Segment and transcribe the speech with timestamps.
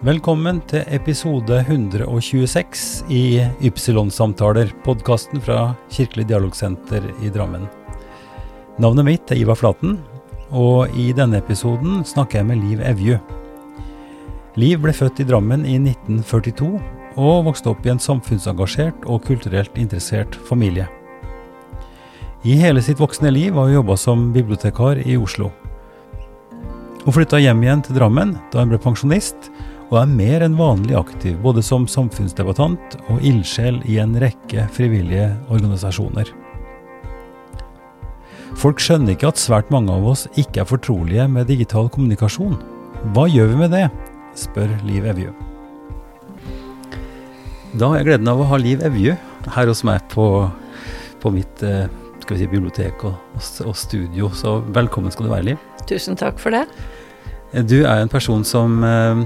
[0.00, 7.66] Velkommen til episode 126 i Ypsilon-samtaler, podkasten fra Kirkelig dialogsenter i Drammen.
[8.80, 9.98] Navnet mitt er Ivar Flaten,
[10.56, 13.18] og i denne episoden snakker jeg med Liv Evju.
[14.56, 16.72] Liv ble født i Drammen i 1942,
[17.20, 20.88] og vokste opp i en samfunnsengasjert og kulturelt interessert familie.
[22.40, 25.52] I hele sitt voksne liv har hun jobba som bibliotekar i Oslo.
[27.04, 29.52] Hun flytta hjem igjen til Drammen da hun ble pensjonist,
[29.90, 35.32] og er mer enn vanlig aktiv både som samfunnsdebattant og ildsjel i en rekke frivillige
[35.50, 36.30] organisasjoner.
[38.60, 42.58] Folk skjønner ikke at svært mange av oss ikke er fortrolige med digital kommunikasjon.
[43.14, 43.86] Hva gjør vi med det?
[44.38, 45.32] spør Liv Evju.
[47.80, 49.16] Da har jeg gleden av å ha Liv Evju
[49.54, 50.26] her hos meg på,
[51.22, 51.90] på mitt eh,
[52.22, 53.16] skal vi si, bibliotek og,
[53.64, 55.68] og, studio, så velkommen skal du være, Liv.
[55.90, 56.66] Tusen takk for det.
[57.66, 59.24] Du er en person som eh,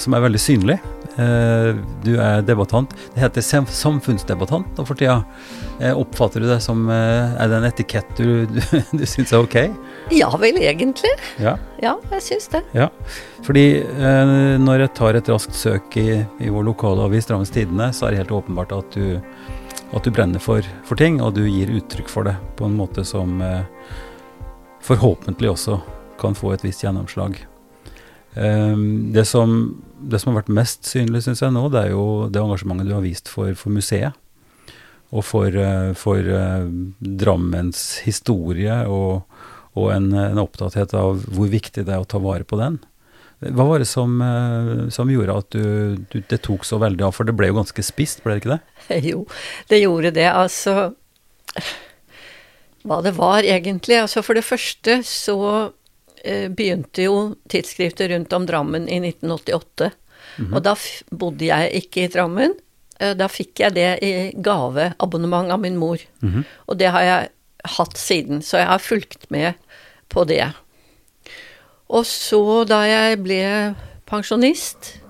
[0.00, 0.78] som er veldig synlig.
[1.20, 2.92] Eh, du er debattant.
[3.12, 5.18] Det heter samfunnsdebattant nå for tida.
[5.80, 8.60] Eh, oppfatter du det som eh, Er det en etikett du, du,
[8.98, 9.58] du syns er ok?
[10.14, 11.12] Ja vel, egentlig.
[11.42, 12.62] Ja, ja jeg syns det.
[12.76, 12.88] Ja,
[13.42, 13.82] fordi
[14.62, 18.14] når jeg tar et raskt søk i, i vår lokale avis Drammens Tidende, så er
[18.14, 19.18] det helt åpenbart at du,
[19.92, 23.06] at du brenner for, for, ting, og du gir uttrykk for det på en måte
[23.08, 23.40] som
[24.82, 25.78] forhåpentlig også
[26.20, 27.40] kan få et visst gjennomslag.
[28.34, 32.04] Um, det, som, det, som, har vært mest synlig, syns jeg nå, det er jo
[32.32, 34.16] det engasjementet du har vist for, for museet.
[35.12, 36.64] Og for, uh, for uh,
[37.00, 39.26] Drammens historie, og,
[39.76, 42.80] og en, en, opptatthet av hvor viktig det er å ta vare på den.
[43.42, 47.12] Hva var det som, uh, som gjorde at du, du, det tok så veldig av?
[47.18, 48.62] For det ble jo ganske spist, ble det ikke det?
[49.12, 49.26] Jo,
[49.68, 50.28] det gjorde det.
[50.30, 50.94] Altså
[52.88, 54.00] Hva det var egentlig.
[54.00, 55.81] Altså for det første så Eh,
[56.50, 59.90] begynte jo tidsskriftet rundt om Drammen i 1988.
[60.36, 60.54] Mm -hmm.
[60.54, 60.74] Og da
[61.10, 62.54] bodde jeg ikke i Drammen.
[63.02, 65.98] Eh, da fikk jeg det i gaveabonnement av min mor.
[66.22, 66.44] Mm -hmm.
[66.66, 67.28] Og det har jeg
[67.64, 69.54] hatt siden, så jeg har fulgt med
[70.08, 70.52] på det.
[71.88, 73.74] Og så, da jeg ble
[74.06, 75.00] pensjonist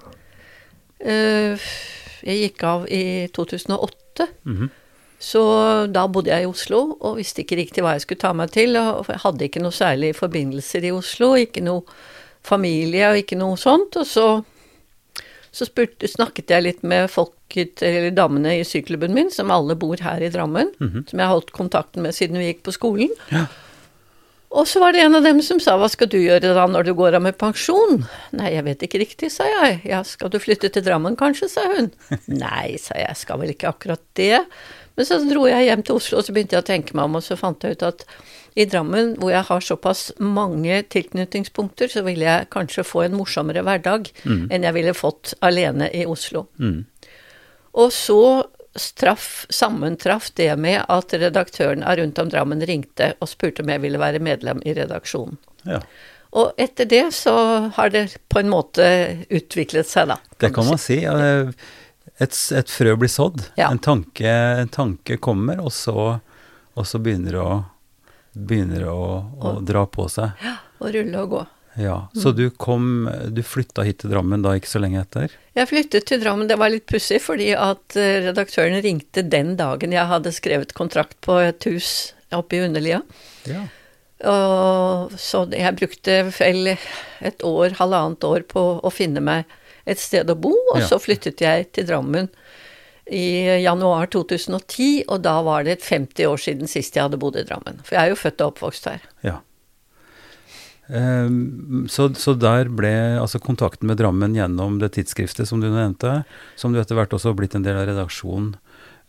[1.01, 1.59] eh,
[2.23, 4.27] Jeg gikk av i 2008.
[4.45, 4.69] Mm -hmm.
[5.23, 5.43] Så
[5.95, 8.75] da bodde jeg i Oslo og visste ikke riktig hva jeg skulle ta meg til.
[8.81, 11.87] Og jeg hadde ikke noe særlig forbindelser i Oslo, ikke noe
[12.43, 14.01] familie og ikke noe sånt.
[14.01, 14.27] Og så,
[15.55, 20.03] så spurte, snakket jeg litt med folket, eller damene i sykkelklubben min, som alle bor
[20.03, 21.11] her i Drammen, mm -hmm.
[21.11, 23.15] som jeg har holdt kontakten med siden vi gikk på skolen.
[23.31, 23.47] Ja.
[24.53, 26.85] Og så var det en av dem som sa hva skal du gjøre da når
[26.85, 28.05] du går av med pensjon?
[28.37, 29.81] Nei, jeg vet ikke riktig, sa jeg.
[29.89, 31.89] Ja, skal du flytte til Drammen kanskje, sa hun.
[32.27, 34.45] Nei, sa jeg, skal vel ikke akkurat det.
[34.97, 37.19] Men så dro jeg hjem til Oslo, og så begynte jeg å tenke meg om,
[37.19, 38.07] og så fant jeg ut at
[38.55, 43.65] i Drammen, hvor jeg har såpass mange tilknytningspunkter, så ville jeg kanskje få en morsommere
[43.65, 44.51] hverdag mm.
[44.53, 46.45] enn jeg ville fått alene i Oslo.
[46.61, 46.83] Mm.
[47.81, 48.21] Og så
[48.77, 53.83] straff, sammentraff det med at redaktøren av Rundt om Drammen ringte og spurte om jeg
[53.85, 55.41] ville være medlem i redaksjonen.
[55.69, 55.81] Ja.
[56.33, 57.35] Og etter det så
[57.77, 58.85] har det på en måte
[59.29, 60.17] utviklet seg, da.
[60.41, 61.03] Det kan man si.
[61.03, 61.51] si
[62.23, 63.43] et, et frø blir sådd.
[63.59, 63.71] Ja.
[63.71, 64.29] En, tanke,
[64.63, 66.19] en, tanke, kommer, og så,
[66.75, 67.57] og så begynner det å,
[68.33, 70.39] begynner å, å og, dra på seg.
[70.45, 71.43] Ja, og rulle og gå.
[71.75, 75.33] Ja, Så du kom, du flytta hit til Drammen da ikke så lenge etter?
[75.57, 79.95] Jeg flyttet til Drammen, det var litt pussig, fordi at eh, redaktøren ringte den dagen
[79.97, 83.01] jeg hadde skrevet kontrakt på et hus oppe i Underlia.
[83.49, 83.65] Ja.
[84.29, 89.49] Og, så jeg brukte vel et år, halvannet år på å finne meg
[89.89, 90.89] et sted å bo, og ja.
[90.89, 92.31] så flyttet jeg til Drammen
[93.11, 97.47] i januar 2010, og da var det 50 år siden sist jeg hadde bodd i
[97.47, 97.81] Drammen.
[97.83, 99.09] For jeg er jo født og oppvokst her.
[99.27, 99.41] Ja.
[100.93, 106.23] Um, så, så, der ble altså kontakten med Drammen gjennom det tidsskriftet som du nevnte,
[106.59, 108.53] som du etter hvert også har blitt en del av redaksjonen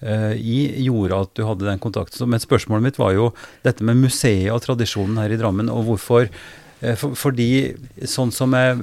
[0.05, 2.25] uh, i, gjorde at du hadde den kontakten.
[2.31, 3.29] Men spørsmålet mitt var jo
[3.65, 6.62] dette med museet og tradisjonen her i Drammen, og hvorfor Eh,
[6.99, 7.75] for, fordi
[8.09, 8.79] sånn som, jeg,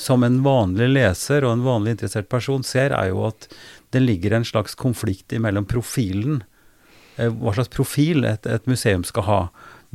[0.00, 3.48] som, en vanlig leser og en vanlig interessert person ser, er jo at
[3.94, 6.42] det ligger en slags konflikt mellom profilen.
[7.16, 9.40] Eh, hva slags profil et, et, museum skal ha.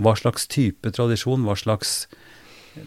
[0.01, 2.07] Hva slags type tradisjon, hva slags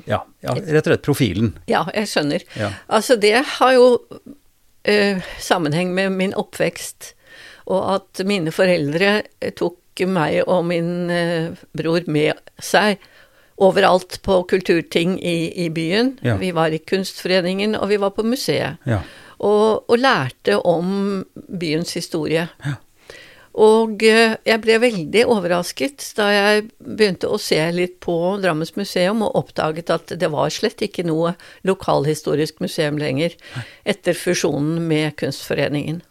[0.02, 1.52] ja, ja, rett og slett profilen.
[1.70, 2.42] Ja, jeg skjønner.
[2.58, 2.72] Ja.
[2.90, 7.12] Altså, det har jo uh, sammenheng med min oppvekst,
[7.70, 9.20] og at mine foreldre
[9.54, 10.90] tok meg og min
[11.78, 12.98] bror med seg
[13.56, 16.16] overalt på kulturting i, i byen.
[16.24, 16.36] Ja.
[16.40, 18.82] Vi var i Kunstforeningen, og vi var på museet.
[18.84, 19.00] Ja.
[19.36, 22.48] Og, og, lærte om byens historie.
[22.64, 22.76] Ja.
[23.56, 29.24] Og eh, jeg ble veldig overrasket da jeg begynte å se litt på Drammens museum
[29.24, 31.32] og oppdaget at det var slett ikke noe
[31.64, 33.32] lokalhistorisk museum lenger
[33.88, 36.02] etter fusjonen med Kunstforeningen.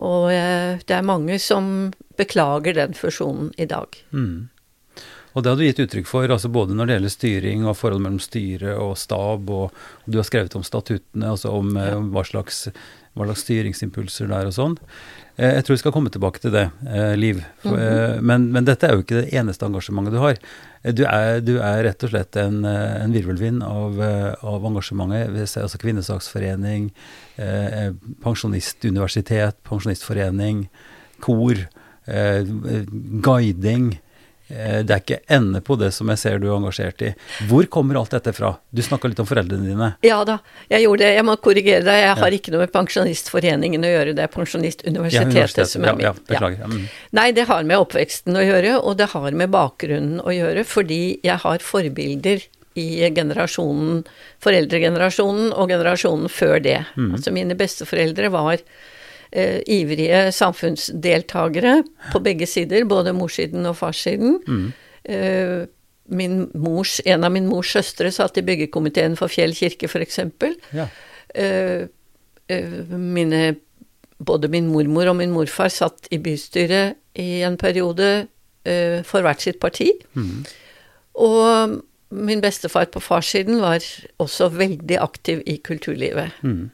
[0.00, 3.92] Og eh, det er mange som beklager den fusjonen i dag.
[4.16, 4.48] Mm.
[5.32, 8.04] Og det har du gitt uttrykk for, altså både når det gjelder styring og forhold
[8.04, 11.94] mellom styre og stab, og, og du har skrevet om statuttene, altså om, ja.
[11.96, 12.66] om hva, slags,
[13.14, 14.76] hva, slags, styringsimpulser der og sånn.
[15.38, 17.40] Eh, jeg tror vi skal komme tilbake til det, eh, Liv.
[17.64, 18.20] For, mm -hmm.
[18.20, 20.36] men, men, dette er jo ikke det eneste engasjementet du har.
[20.82, 24.00] Du er, du er rett og slett en, en virvelvind av,
[24.42, 25.56] av engasjementet.
[25.56, 26.90] Altså kvinnesaksforening,
[27.36, 27.92] eh,
[28.22, 30.68] pensjonistuniversitet, pensjonistforening,
[31.20, 31.56] kor,
[32.06, 32.42] eh,
[33.22, 34.00] guiding.
[34.52, 37.10] Eh, det er ikke ende på det som jeg ser du er engasjert i.
[37.48, 38.52] Hvor kommer alt dette fra?
[38.68, 39.90] Du snakka litt om foreldrene dine.
[40.04, 40.38] Ja da,
[40.68, 41.12] jeg gjorde det.
[41.16, 42.00] Jeg må korrigere deg.
[42.02, 46.08] Jeg har ikke noe med Pensjonistforeningen å gjøre, det er Pensjonistuniversitetet ja, som er mitt.
[46.08, 46.64] Ja, beklager.
[46.66, 46.70] Ja.
[46.70, 46.88] Mm.
[47.18, 51.02] Nei, det har med oppveksten å gjøre, og det har med bakgrunnen å gjøre, fordi
[51.24, 52.44] jeg har forbilder
[52.78, 54.00] i generasjonen,
[54.42, 56.78] foreldregenerasjonen og generasjonen før det.
[56.96, 57.12] Mm.
[57.16, 58.64] Altså mine besteforeldre var
[59.32, 61.82] eh, ivrige samfunnsdeltakere
[62.12, 64.38] på begge sider, både morssiden og farssiden.
[64.46, 64.72] Mm.
[65.04, 65.62] Eh,
[66.12, 70.20] min mors, en av min mors søstre satt i byggekomiteen for Fjell kirke, f.eks.
[70.76, 70.88] Ja.
[71.34, 71.88] Eh,
[72.48, 73.44] eh, mine
[74.22, 78.28] Både min mormor og min morfar satt i bystyret i en periode
[78.62, 79.88] eh, for hvert sitt parti.
[80.14, 80.44] Mm.
[81.26, 81.72] Og
[82.14, 83.82] min bestefar på farssiden var
[84.22, 86.38] også veldig aktiv i kulturlivet.
[86.46, 86.70] Mm.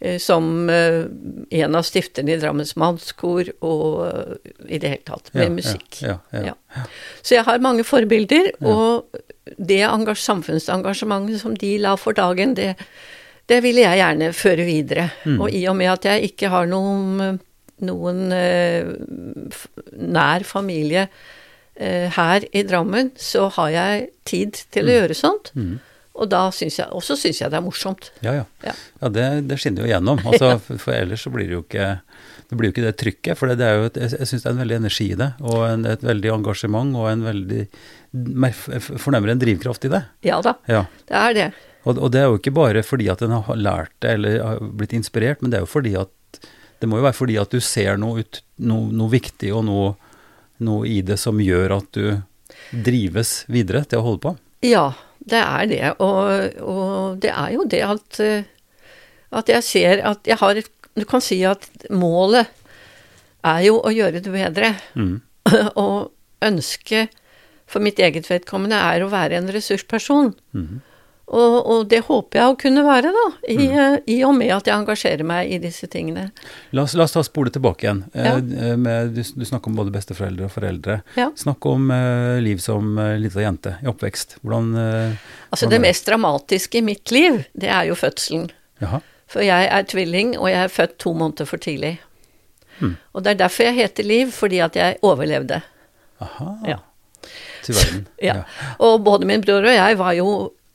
[0.00, 1.04] Eh, som eh,
[1.50, 5.98] en av stifterne i Drammens mannskor, og eh, i det hele tatt med ja, musikk.
[6.04, 6.54] Ja, ja,
[7.22, 9.10] Så jeg har mange forbilder, og
[9.58, 9.82] det
[10.22, 12.76] samfunnsengasjementet som de la for dagen, det,
[13.50, 15.08] det ville jeg gjerne føre videre.
[15.24, 15.40] Mm.
[15.40, 17.40] Og i og med at jeg ikke har noen,
[17.82, 18.22] noen
[20.14, 21.08] nær familie
[21.78, 24.94] her i Drammen, så har jeg tid til å mm.
[24.94, 25.52] gjøre sånt.
[25.58, 25.78] Mm.
[26.18, 28.10] Og da syns jeg, også syns jeg det er morsomt.
[28.24, 28.44] Ja, ja.
[28.66, 28.74] ja.
[29.02, 30.20] ja det, det, skinner jo gjennom.
[30.26, 31.92] Altså, for, for, ellers så blir det jo ikke
[32.48, 33.38] det blir jo ikke det trykket.
[33.38, 35.18] For det, det er jo et, jeg, jeg syns det er en veldig energi i
[35.20, 37.64] det, og en, et veldig engasjement, og en veldig
[38.96, 40.04] fornemmer en drivkraft i det.
[40.24, 40.84] Ja da, ja.
[41.10, 41.48] det er det.
[41.84, 44.62] Og, og, det er jo ikke bare fordi at en har lært det eller har
[44.80, 46.14] blitt inspirert, men det er jo fordi at
[46.78, 49.86] Det må jo være fordi at du ser noe, ut, noe, noe viktig og noe,
[50.62, 52.20] noe i det som gjør at du
[52.70, 54.32] drives videre til å holde på.
[54.62, 54.92] Ja,
[55.30, 55.82] det er det.
[56.04, 58.48] Og, og, det er jo det at, eh,
[59.30, 61.62] at jeg ser at jeg har et Du kan si at
[61.94, 62.48] målet
[63.46, 64.72] er jo å gjøre det bedre.
[64.98, 65.20] Mm.
[65.84, 66.10] og
[66.42, 67.14] ønsket
[67.70, 70.32] for mitt eget vedkommende er å være en ressursperson.
[70.56, 70.80] Mm.
[71.28, 73.96] Og, og, det håper jeg å kunne være, da, i, mm.
[74.08, 76.30] i, og med at jeg engasjerer meg i disse tingene.
[76.72, 78.00] La oss, la oss ta spole tilbake igjen.
[78.16, 78.38] Ja.
[78.38, 81.02] Eh, med, du, du, snakker om både besteforeldre og foreldre.
[81.20, 81.28] Ja.
[81.36, 84.38] Snakk om eh, liv som eh, lita jente i oppvekst.
[84.40, 85.20] Hvordan eh,
[85.50, 88.48] Altså hvordan det mest dramatiske i mitt liv, det er jo fødselen.
[88.80, 89.04] Jaha.
[89.28, 91.98] For jeg er tvilling, og jeg er født to måneder for tidlig.
[92.80, 92.96] Mm.
[93.12, 95.60] Og det er derfor jeg heter Liv, fordi at jeg overlevde.
[96.24, 96.52] Aha.
[96.66, 96.78] Ja.
[97.66, 98.06] Til verden.
[98.30, 98.42] ja.
[98.78, 100.30] Og både min bror og jeg var jo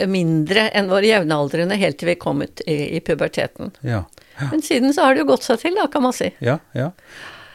[0.10, 3.74] mindre enn våre jevnaldrende helt til vi kom ut i, i puberteten.
[3.82, 4.04] Ja,
[4.40, 4.50] ja.
[4.50, 6.32] Men siden så har det jo gått seg til, da, kan man si.
[6.44, 6.92] Ja, ja.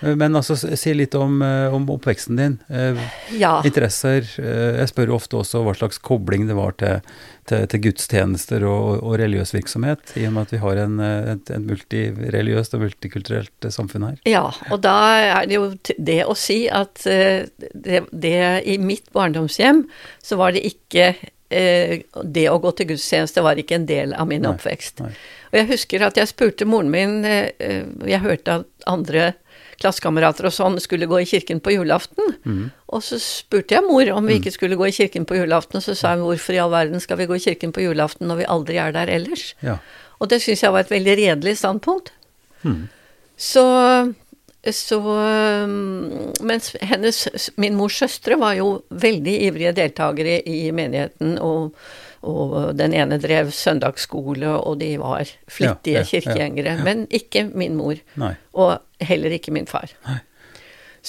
[0.00, 2.59] Eh, men altså, si litt om, eh, om oppveksten din.
[2.69, 2.99] Eh,
[3.39, 3.59] ja.
[3.67, 4.27] Interesser.
[4.39, 7.01] Jeg spør jo ofte også hva slags kobling det var til,
[7.49, 11.51] til, til gudstjenester og, og, religiøs virksomhet, i og med at vi har en, et,
[11.55, 14.20] et multireligiøst og multikulturelt samfunn her.
[14.29, 19.87] Ja, og da er det jo det å si at det, det i mitt barndomshjem
[20.22, 21.15] så var det ikke
[21.48, 25.00] det å gå til gudstjeneste var ikke en del av min nei, oppvekst.
[25.00, 25.12] Nei.
[25.48, 29.31] Og jeg husker at jeg spurte moren min eh, eh, Jeg hørte at andre
[29.78, 32.34] klassekamerater og sånn skulle gå i kirken på julaften.
[32.43, 32.64] Mm.
[32.90, 34.40] Og så spurte jeg mor om vi mm.
[34.40, 37.00] ikke skulle gå i kirken på julaften, og så sa hun hvorfor i all verden
[37.00, 39.52] skal vi gå i kirken på julaften når vi aldri er der ellers?
[39.62, 39.78] Ja.
[40.19, 42.10] Og det syns jeg var et veldig redelig standpunkt.
[42.67, 42.88] Mm.
[43.38, 43.64] Så
[44.75, 51.75] så um, Mens hennes, min mors søstre var jo veldig ivrige deltakere i menigheten, og,
[52.27, 56.79] og den ene drev søndagsskole, og de var flittige ja, ja, kirkegjengere.
[56.79, 58.01] Ja, men ikke min mor.
[58.20, 58.32] Nei.
[58.58, 59.93] Og heller ikke min far.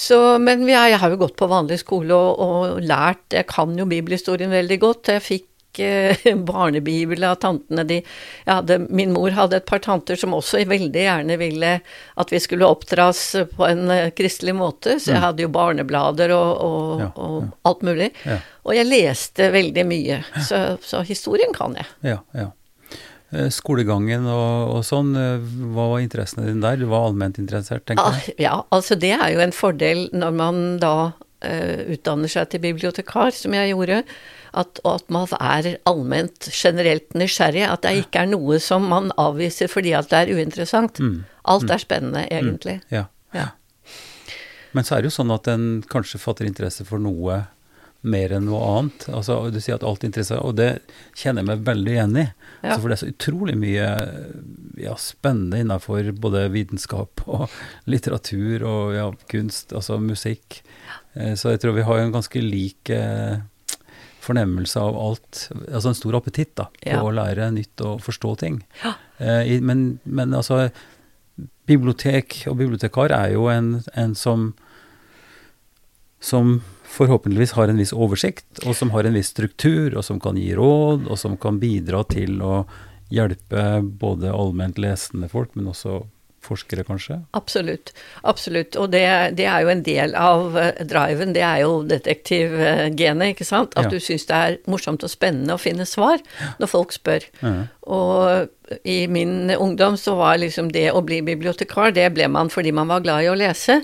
[0.00, 3.74] Så, men jeg, jeg har jo gått på vanlig skole og, og, lært Jeg kan
[3.76, 5.10] jo bibelhistorien veldig godt.
[5.12, 5.46] Jeg fikk
[6.50, 7.84] barnebibel av tantene.
[7.84, 8.00] De,
[8.46, 11.72] hadde, min mor hadde et par tanter som også veldig gjerne ville
[12.20, 13.24] at vi skulle oppdras
[13.56, 15.26] på en eh, kristelig måte, så jeg mm.
[15.26, 18.10] hadde jo barneblader og, og, ja, og alt mulig.
[18.26, 18.40] Ja.
[18.66, 21.88] Og jeg leste veldig mye, så, så, historien kan jeg.
[22.12, 22.50] Ja, ja.
[23.30, 26.80] Eh, skolegangen og, og sånn, eh, hva var interessene dine der?
[26.82, 28.34] Du var allment interessert, tenker jeg?
[28.42, 33.30] Ja, altså det er jo en fordel når man da uh, utdanner seg til bibliotekar,
[33.36, 34.02] som jeg gjorde,
[34.52, 37.64] at, at, man er allment generelt nysgjerrig.
[37.68, 41.00] At det ikke er noe som man avviser fordi at det er uinteressant.
[41.00, 41.22] Mm.
[41.50, 41.84] Alt er mm.
[41.84, 42.34] spennende, mm.
[42.40, 42.76] egentlig.
[42.82, 42.96] Mm.
[42.96, 43.06] Ja.
[43.36, 43.48] ja.
[44.72, 47.44] Men så er det jo sånn at en kanskje fatter interesse for noe
[48.00, 49.06] mer enn noe annet.
[49.12, 50.70] Altså, du sier at alt interesser, og det
[51.18, 52.24] kjenner jeg meg veldig igjen i.
[52.24, 52.70] Ja.
[52.70, 53.88] Altså, for det er så utrolig mye
[54.80, 57.52] ja, spennende innenfor både vitenskap og
[57.90, 60.62] litteratur og ja, kunst, altså musikk.
[61.14, 63.42] Eh, så jeg tror vi har en ganske lik eh,
[64.30, 65.42] fornemmelse av alt.
[65.68, 68.62] Altså en stor appetitt da, på å lære nytt og forstå ting.
[68.84, 70.68] Eh, men, men, altså
[71.70, 74.50] Bibliotek og bibliotekar er jo en, en som
[76.20, 80.36] som forhåpentligvis har en viss oversikt, og som har en viss struktur, og som kan
[80.36, 82.64] gi råd, og som kan bidra til å
[83.10, 86.02] hjelpe både allment lesende folk, men også
[86.44, 87.18] forskere, kanskje?
[87.36, 87.92] Absolutt.
[88.26, 88.76] Absolutt.
[88.80, 89.04] Og det,
[89.38, 91.34] det er jo en del av uh, driven.
[91.36, 93.76] Det er jo detektivgenet, ikke sant.
[93.76, 93.92] At ja.
[93.92, 96.22] du syns det er morsomt og spennende å finne svar
[96.62, 97.26] når folk spør.
[97.42, 97.52] Ja.
[97.90, 102.72] Og i min ungdom så var liksom det å bli bibliotekar, det ble man fordi
[102.76, 103.80] man var glad i å lese.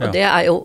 [0.00, 0.14] Og ja.
[0.14, 0.60] det er jo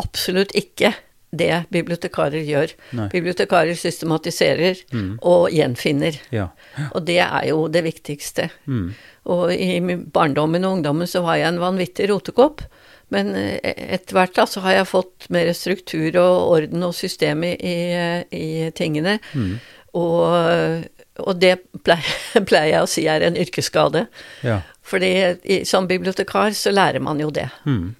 [0.00, 0.94] absolutt ikke
[1.30, 2.72] det bibliotekarer gjør.
[2.98, 3.06] Nei.
[3.12, 5.10] Bibliotekarer systematiserer mm.
[5.26, 6.18] og gjenfinner.
[6.90, 8.48] Og det er jo det viktigste.
[8.66, 8.90] Mm.
[9.28, 9.80] Og i
[10.14, 12.62] barndommen og ungdommen så var jeg en vanvittig rotekopp.
[13.12, 13.58] Men eh,
[13.96, 17.76] etter hvert da så har jeg fått mer struktur og orden og system i,
[18.30, 19.18] i tingene.
[19.34, 19.54] Mm.
[19.98, 20.86] Og,
[21.20, 24.06] og, det pleier, pleier, jeg å si er en yrkesskade.
[24.46, 24.60] Ja.
[24.86, 25.12] Fordi
[25.68, 27.48] som bibliotekar så lærer man jo det.
[27.66, 27.92] Mm.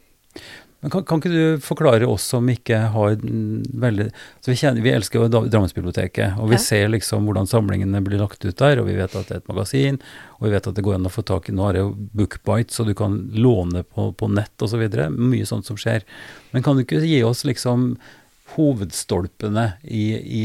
[0.81, 4.93] Men kan, kan, ikke du forklare oss som ikke har veldig altså vi, kjenner, vi,
[4.97, 6.63] elsker jo Drammensbiblioteket, og vi ja.
[6.65, 9.51] ser liksom hvordan samlingene blir lagt ut der, og vi vet at det er et
[9.51, 10.01] magasin,
[10.39, 11.91] og vi vet at det går an å få tak i Nå er det jo
[12.17, 14.87] Bookbite, så du kan låne på, på nett osv.
[15.13, 16.07] Mye sånt som skjer.
[16.55, 17.93] Men kan du ikke gi oss liksom
[18.57, 20.45] hovedstolpene i, i,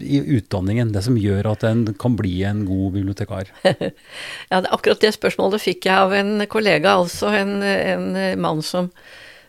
[0.00, 3.52] i, utdanningen, det som gjør at en kan bli en god bibliotekar?
[4.50, 8.08] ja, akkurat det spørsmålet fikk jeg av en kollega, altså en, en
[8.42, 8.90] mann som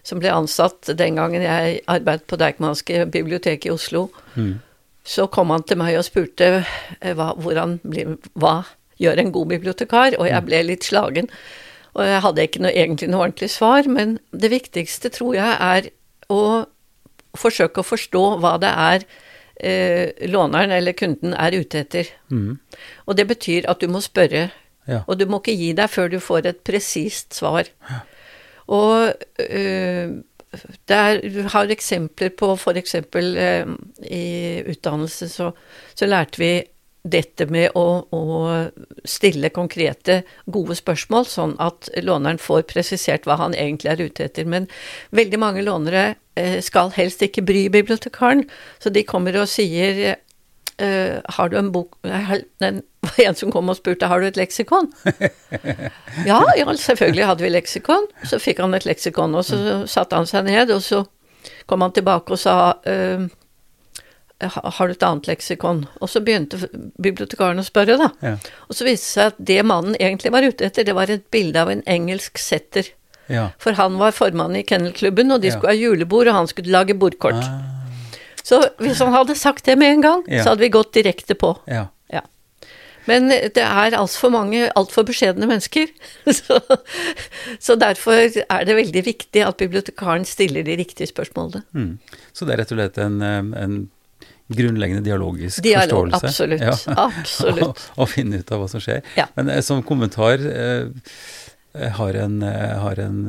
[0.04, 4.10] som ble ansatt den gangen jeg arbeidet på Deichmanske bibliotek i Oslo.
[4.36, 4.58] Mm.
[5.04, 7.78] Så kom han til meg og spurte eh, hva, hvordan,
[8.40, 8.56] hva
[9.02, 10.48] gjør en god bibliotekar, og jeg mm.
[10.48, 11.32] ble litt slagen.
[11.94, 15.92] Og jeg hadde ikke noe, egentlig noe ordentlig svar, men det viktigste tror jeg er
[16.34, 16.44] å
[17.38, 19.06] forsøke å forstå hva det er
[19.60, 22.10] eh, låneren eller kunden er ute etter.
[22.34, 22.58] Mm.
[23.08, 24.48] Og det betyr at du må spørre,
[24.90, 25.04] ja.
[25.06, 27.70] og du må ikke gi deg før du får et presist svar.
[27.90, 28.02] Ja.
[28.72, 30.20] Og øh,
[30.88, 32.96] der, du har eksempler på f.eks.
[32.96, 33.68] Øh,
[34.04, 34.26] i
[34.70, 35.52] utdannelse så,
[35.96, 36.52] så, lærte vi
[37.04, 38.24] dette med å, å,
[39.04, 44.48] stille konkrete, gode spørsmål, sånn at låneren får presisert hva han egentlig er ute etter.
[44.48, 44.70] Men
[45.12, 48.46] veldig mange lånere øh, skal helst ikke bry bibliotekaren,
[48.80, 50.20] så de kommer og sier
[50.82, 52.00] Uh, har du en bok
[53.14, 54.90] var en som kom og spurte har du et leksikon.
[56.30, 58.10] ja, ja, selvfølgelig hadde vi leksikon.
[58.30, 61.04] Så fikk han et leksikon, og så satte han seg ned, og så
[61.70, 63.26] kom han tilbake og sa uh,
[64.44, 65.86] har du et annet leksikon?
[66.02, 66.60] Og så begynte
[67.02, 68.10] bibliotekaren å spørre, da.
[68.26, 68.34] Ja.
[68.68, 71.26] Og så viste det seg at det mannen egentlig var ute etter, det var et
[71.32, 72.90] bilde av en engelsk setter.
[73.32, 73.50] Ja.
[73.62, 76.98] For han var formann i kennelklubben, og de skulle ha julebord, og han skulle lage
[77.00, 77.40] bordkort.
[77.40, 77.84] Ah.
[78.44, 81.56] Så hvis han hadde sagt det med en gang, så hadde vi gått direkte på.
[81.72, 81.88] Ja.
[83.10, 85.90] Men det er altfor mange altfor beskjedne mennesker.
[86.40, 86.60] så,
[87.60, 91.66] så, derfor er det veldig viktig at bibliotekaren stiller de riktige spørsmålene.
[91.74, 91.98] Mm.
[92.34, 93.78] Så det er rett og slett en, en
[94.54, 96.28] grunnleggende dialogisk Dialog, forståelse.
[96.28, 96.62] Absolutt.
[96.62, 97.08] Ja.
[97.08, 97.86] absolutt.
[98.02, 99.04] Å finne ut av hva som skjer.
[99.20, 99.28] Ja.
[99.38, 100.90] Men eh, som kommentar eh,
[101.74, 103.22] jeg har, en, jeg, har en,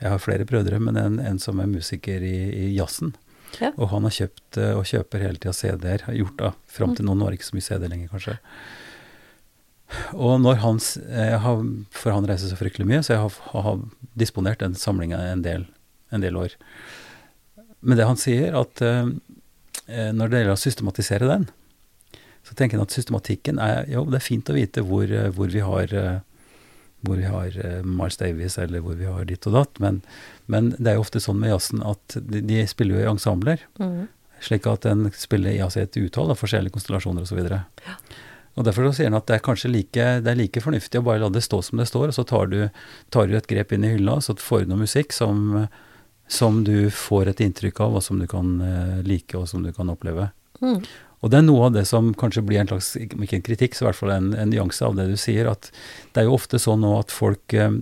[0.00, 3.12] jeg har flere brødre, men en, en som er musiker i, i jazzen.
[3.60, 3.70] Ja.
[3.76, 6.06] Og han har kjøpt eh, og kjøper hele tida CD-er.
[6.08, 7.10] Har gjort det fram til mm.
[7.10, 7.18] nå.
[7.20, 8.36] Nå er det ikke så mye CD lenger, kanskje.
[10.16, 10.78] Og når han
[11.12, 11.64] har,
[11.94, 13.82] For han reiser så fryktelig mye, så jeg har, har
[14.18, 16.56] disponert den samlinga en, en, del år.
[17.84, 19.10] Men det han sier, at uh,
[19.86, 21.48] når det gjelder å systematisere den,
[22.44, 25.62] så tenker han at systematikken er Jo, det er fint å vite hvor, hvor vi
[25.64, 25.92] har
[27.04, 29.80] hvor vi har Miles Davis, eller hvor vi har ditt og datt.
[29.80, 30.00] Men,
[30.48, 33.64] men, det er jo ofte sånn med jazzen at de, de spiller jo i ensembler.
[33.80, 34.06] Mm.
[34.44, 37.40] Slik at en spiller jazz i et utall av forskjellige konstellasjoner osv.
[37.44, 37.96] Og, ja.
[38.54, 41.22] Og derfor sier han at det er kanskje like, det er like fornuftig å bare
[41.24, 42.60] la det stå som det står, og så tar du,
[43.14, 45.66] tar du et grep inn i hylla, så får du noe musikk som,
[46.30, 49.72] som, du får et inntrykk av, og som du kan uh, like, og som du
[49.74, 50.28] kan oppleve.
[50.62, 50.78] Mm.
[51.24, 53.86] Og det er noe av det som kanskje blir en slags, ikke en kritikk, så
[53.86, 55.70] i hvert fall en, en nyanse av det du sier, at
[56.12, 57.78] det er jo ofte sånn nå at folk eh,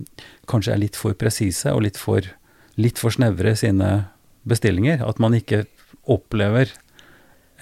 [0.49, 2.23] kanskje er litt for presise og litt for,
[2.79, 3.89] litt for snevre i sine
[4.47, 5.03] bestillinger.
[5.03, 5.65] At man ikke
[6.07, 6.71] opplever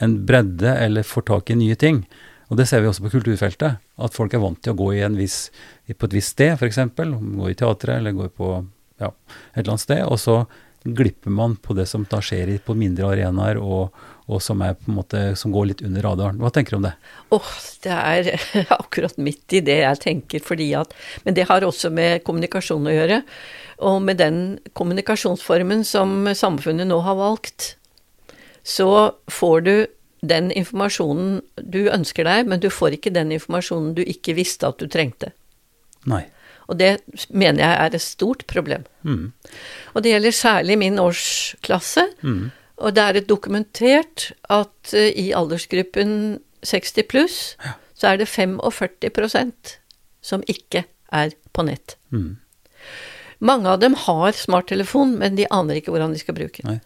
[0.01, 2.03] en bredde eller får tak i nye ting.
[2.51, 3.79] Og det ser vi også på kulturfeltet.
[3.95, 5.45] At folk er vant til å gå viss,
[5.87, 6.81] på et visst sted, f.eks.
[6.99, 8.57] Gå i teatret eller gå på
[8.99, 9.13] ja,
[9.53, 10.03] et eller annet sted.
[10.03, 10.41] Og så
[10.83, 13.93] glipper man på det som da skjer på mindre arenaer, og,
[14.27, 16.41] og som, måte, som går litt under radaren.
[16.41, 16.93] Hva tenker du om det?
[17.29, 17.51] Åh, oh,
[17.85, 18.31] det er
[18.81, 22.95] akkurat midt i det jeg tenker, fordi at Men det har også med kommunikasjon å
[22.97, 23.21] gjøre.
[23.87, 24.41] Og med den
[24.77, 27.75] kommunikasjonsformen som samfunnet nå har valgt,
[28.67, 29.75] så får du
[30.21, 34.81] den informasjonen du ønsker deg, men du får ikke den informasjonen du ikke visste at
[34.81, 35.31] du trengte.
[36.09, 36.23] Nei.
[36.71, 38.85] Og det mener jeg er et stort problem.
[39.03, 39.33] Mm.
[39.93, 42.05] Og det gjelder særlig min årsklasse.
[42.21, 42.51] Mm.
[42.81, 47.75] Og det er et dokumentert at uh, i aldersgruppen 60 pluss, ja.
[47.97, 49.75] så er det 45%
[50.21, 51.97] som ikke er på nett.
[52.13, 52.37] Mm.
[53.41, 56.77] Mange av dem har smarttelefon, men de aner ikke hvordan de skal bruke den.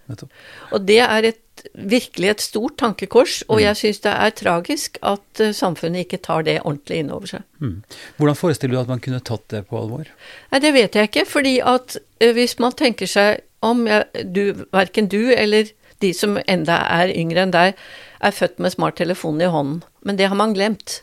[0.72, 1.42] Og det er et,
[1.76, 3.64] virkelig et stort tankekors, og mm.
[3.66, 7.44] jeg syns det er tragisk at uh, samfunnet ikke tar det ordentlig inn over seg.
[7.64, 7.78] Mm.
[8.20, 10.12] Hvordan forestiller du at man kunne tatt det på alvor?
[10.52, 14.68] Nei, Det vet jeg ikke, fordi at uh, hvis man tenker seg om, jeg, du,
[14.76, 15.72] verken du eller
[16.04, 17.80] de som enda er yngre enn deg,
[18.26, 19.84] er født med smarttelefonen i hånden.
[20.08, 21.02] Men det har man glemt.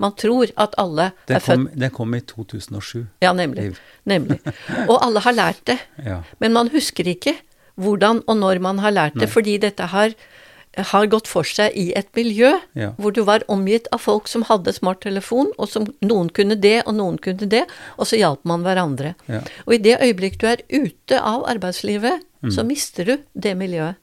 [0.00, 3.06] Man tror at alle den er kom, født Det kom i 2007.
[3.22, 3.76] Ja, nemlig.
[4.06, 4.40] nemlig.
[4.88, 5.78] Og alle har lært det.
[6.04, 6.22] Ja.
[6.40, 7.36] Men man husker ikke
[7.76, 9.32] hvordan og når man har lært det, Nei.
[9.34, 10.12] fordi dette har,
[10.76, 12.90] har gått for seg i et miljø Ja.
[12.98, 16.94] hvor du var omgitt av folk som hadde smarttelefon, og som noen kunne det, og
[16.94, 17.64] noen kunne det,
[17.98, 19.14] og så hjalp man hverandre.
[19.28, 19.40] Ja.
[19.66, 22.50] Og i det øyeblikk du er ute av arbeidslivet, Mm.
[22.52, 23.94] så mister du det miljøet.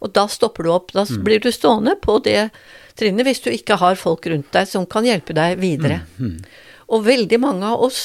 [0.00, 0.92] Og da stopper du opp.
[0.92, 1.24] Da Mm.
[1.24, 2.50] blir du stående på det
[2.98, 6.02] trinnet hvis du ikke har folk rundt deg som kan hjelpe deg videre.
[6.18, 6.36] Mm.
[6.92, 8.02] Og veldig mange av oss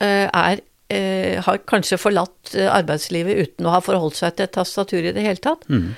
[0.00, 4.54] eh, er eh, har kanskje forlatt eh, arbeidslivet uten å ha forholdt seg til et
[4.56, 5.66] tastatur i det hele tatt.
[5.68, 5.92] Mm.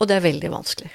[0.00, 0.90] Og det er veldig vanskelig.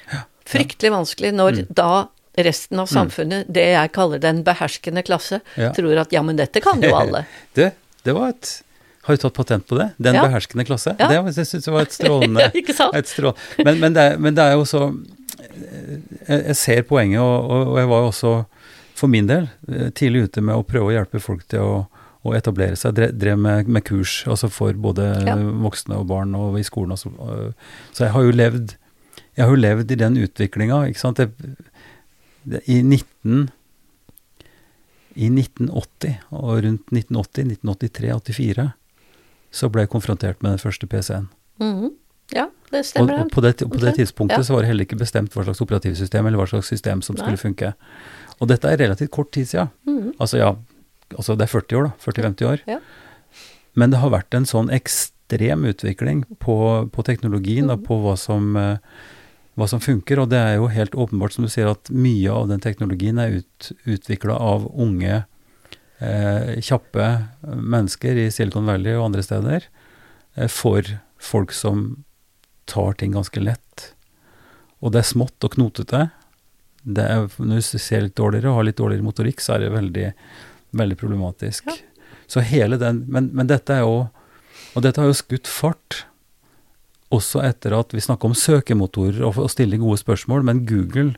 [0.50, 5.70] Fryktelig vanskelig når da resten av samfunnet, det jeg kaller den beherskende klasse, Ja.
[5.72, 7.26] tror at ja, men dette kan jo alle.
[7.56, 7.72] Det,
[8.04, 8.62] det var et
[9.06, 9.92] Har du tatt patent på det?
[10.02, 10.26] Den Ja.
[10.26, 10.96] beherskende klasse?
[11.00, 11.08] Ja.
[11.08, 12.96] Det syns jeg synes var et strålende Ikke sant?
[12.98, 13.36] et strå...
[13.64, 14.90] men, men, det er, men det er jo så
[15.50, 18.32] jeg, jeg ser poenget, og, og, jeg var jo også,
[18.96, 21.76] for min del, eh, tidlig ute med å prøve å hjelpe folk til å,
[22.26, 22.96] å etablere seg.
[22.98, 25.36] Drev, drev med, med kurs, altså for både Ja.
[25.36, 26.92] voksne og barn og i skolen.
[26.96, 27.54] Og-
[27.94, 28.76] Så jeg har jo levd,
[29.38, 31.18] jeg har jo levd i den utviklinga, ikke sant.
[31.20, 31.32] Jeg,
[32.68, 33.50] I 19...
[35.16, 38.66] I 1980, og rundt 1980, 1983, 84,
[39.56, 41.30] så ble jeg konfrontert med den første PC-en.
[41.62, 41.94] Mhm.
[42.34, 43.20] Ja, det stemmer.
[43.22, 43.98] og på det, på det okay.
[44.02, 44.44] tidspunktet ja.
[44.44, 47.22] så var det heller ikke bestemt hva slags operativsystem eller hva slags system som Nei.
[47.24, 47.74] skulle funke.
[48.42, 49.70] Og dette er relativt kort tid siden.
[49.86, 50.16] Mhm.
[50.20, 50.56] Altså ja,
[51.16, 52.64] altså det er 40 år da, 40-50 år.
[52.68, 52.80] Ja.
[53.76, 56.56] Men det har vært en sånn ekstrem utvikling på,
[56.92, 57.86] på teknologien og Mhm.
[57.86, 58.78] på hva som, eh,
[59.58, 62.48] hva som funker, og det er jo helt åpenbart som du sier at mye av
[62.50, 65.26] den teknologien er ut, utvikla av unge,
[66.02, 69.64] eh, kjappe mennesker i Silicon Valley og andre steder
[70.36, 70.82] eh, for
[71.18, 72.04] folk som
[72.70, 73.92] tar ting ganske lett.
[74.84, 76.08] Og det er smått og knotete.
[76.86, 79.74] Det er, når du ser litt dårligere og har litt dårligere motorikk, så er det
[79.74, 80.10] veldig,
[80.78, 81.70] veldig problematisk.
[81.72, 81.78] Ja.
[82.28, 84.08] Så hele den, men, men dette er jo
[84.76, 86.06] Og dette har jo skutt fart
[87.14, 91.14] også etter at vi snakka om søkemotorer og å stille gode spørsmål, men Google,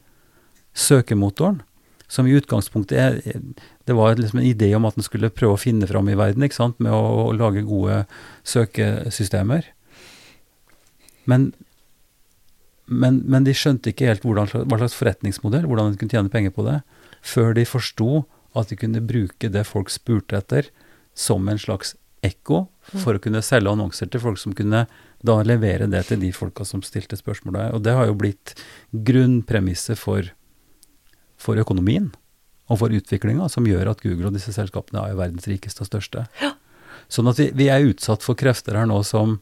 [0.78, 1.64] søkemotoren,
[2.12, 3.42] som i utgangspunktet er
[3.88, 6.44] Det var liksom en idé om at den skulle prøve å finne fram i verden,
[6.44, 8.04] ikke sant, med å, å lage gode
[8.44, 9.72] søkesystemer.
[11.28, 11.52] Men,
[12.88, 16.56] men, men de skjønte ikke helt hvordan, hva slags forretningsmodell, hvordan de kunne tjene penger
[16.56, 16.80] på det,
[17.26, 18.26] før de forsto
[18.58, 20.72] at de kunne bruke det folk spurte etter,
[21.18, 22.66] som en slags ekko,
[22.98, 24.86] for å kunne selge annonser til folk som kunne
[25.26, 27.76] da levere det til de folka som stilte spørsmål der.
[27.76, 28.56] Og det har jo blitt
[28.92, 30.30] grunnpremisset for,
[31.42, 32.12] for økonomien
[32.68, 36.26] og for utviklinga, som gjør at Google og disse selskapene er verdens rikeste og største.
[36.42, 36.54] Ja.
[37.12, 39.38] Sånn at vi, vi er utsatt for krefter her nå som,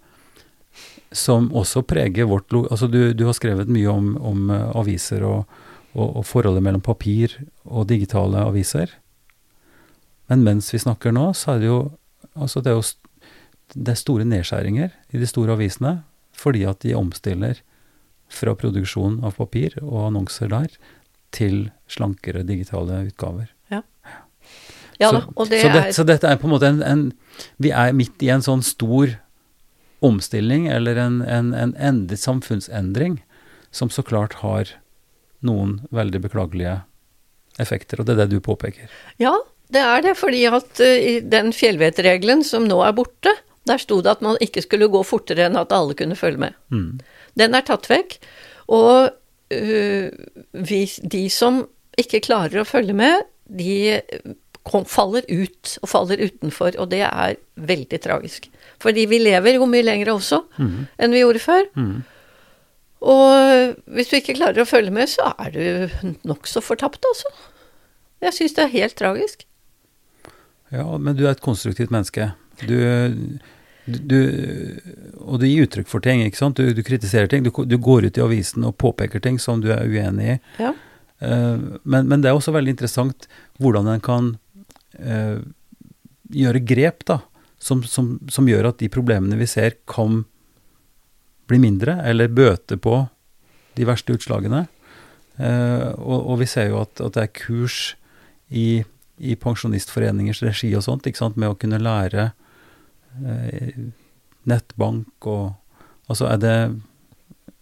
[1.16, 5.46] som også preger vårt Altså du, du har skrevet mye om, om eh, aviser og,
[5.94, 8.92] og, og forholdet mellom papir og digitale aviser.
[10.30, 11.80] Men mens vi snakker nå, så er det jo
[12.36, 12.84] Altså det er jo
[13.76, 16.02] det er store nedskjæringer i de store avisene
[16.36, 17.62] fordi at de omstiller
[18.28, 20.74] fra produksjon av papir og annonser der
[21.32, 23.48] til slankere digitale utgaver.
[25.00, 26.82] Ja så, da, og det så, det, er så dette er på en måte en,
[26.84, 27.06] en
[27.62, 29.12] Vi er midt i en sånn stor
[30.06, 33.20] omstilling, eller en, en, en endret samfunnsendring,
[33.76, 34.72] som så klart har
[35.46, 36.80] noen veldig beklagelige
[37.62, 38.92] effekter, og det er det du påpeker.
[39.22, 39.34] Ja,
[39.74, 43.34] det er det, fordi at uh, i den fjellvettregelen som nå er borte,
[43.66, 46.58] der sto det at man ikke skulle gå fortere enn at alle kunne følge med.
[46.70, 47.00] Mm.
[47.40, 48.20] Den er tatt vekk,
[48.74, 50.08] og uh,
[50.70, 50.82] vi,
[51.16, 51.64] de som
[52.00, 54.02] ikke klarer å følge med, de
[54.66, 58.50] kom, faller ut og faller utenfor, og det er veldig tragisk.
[58.82, 60.88] Fordi vi lever jo mye lenger også Mm.
[61.00, 61.68] enn vi gjorde før.
[61.78, 62.04] Mm.
[63.06, 67.30] Og hvis du ikke klarer å følge med, så er du nokså fortapt, altså.
[68.24, 69.44] Jeg syns det er helt tragisk.
[70.74, 72.32] Ja, men du er et konstruktivt menneske.
[72.66, 72.74] Du,
[73.86, 74.20] du,
[75.22, 76.58] Og du gir uttrykk for ting, ikke sant.
[76.58, 77.44] Du, du kritiserer ting.
[77.46, 80.40] Du, du går ut i avisen og påpeker ting som du er uenig i.
[80.64, 80.74] Ja.
[81.22, 83.28] Eh, men, men det er også veldig interessant
[83.62, 84.34] hvordan en kan
[85.00, 85.40] eh,
[86.36, 87.20] gjøre grep da,
[87.62, 90.24] som, som, som gjør at de problemene vi ser, kan
[91.50, 93.04] bli mindre, eller bøte på
[93.78, 94.66] de verste utslagene.
[95.38, 97.80] Eh, og, og vi ser jo at, at det er kurs
[98.50, 98.86] i,
[99.18, 102.32] i pensjonistforeningers regi og sånt, ikke sant, med å kunne lære
[103.26, 103.86] eh,
[104.50, 105.54] nettbank og
[106.06, 106.58] Altså er det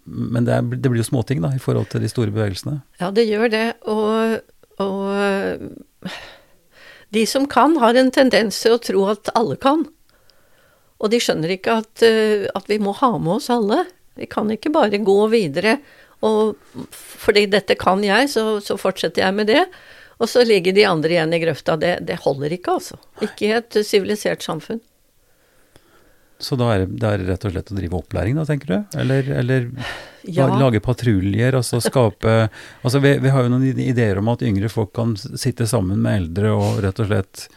[0.04, 2.82] Men det, er, det blir jo småting, da, i forhold til de store bevegelsene.
[3.00, 3.67] Ja, det gjør det.
[3.88, 4.41] Og,
[4.84, 6.10] og
[7.13, 9.86] de som kan, har en tendens til å tro at alle kan.
[11.04, 13.84] Og de skjønner ikke at, eh, at vi må ha med oss alle.
[14.17, 15.78] Vi kan ikke bare gå videre.
[16.23, 16.56] Og
[16.93, 19.65] fordi dette kan jeg, så, så fortsetter jeg med det.
[20.21, 21.76] Og så ligger de andre igjen i grøfta.
[21.80, 22.97] Det, det holder ikke, altså.
[23.26, 24.82] Ikke i et sivilisert samfunn.
[26.43, 28.97] Så da er, det, rett og slett å drive opplæring, da, tenker du?
[28.99, 29.69] Eller, eller
[30.23, 30.45] Ja.
[30.59, 32.47] lage patruljer, altså skape
[32.86, 36.21] Altså vi, vi har jo noen ideer om at yngre folk kan sitte sammen med
[36.21, 37.47] eldre og rett og slett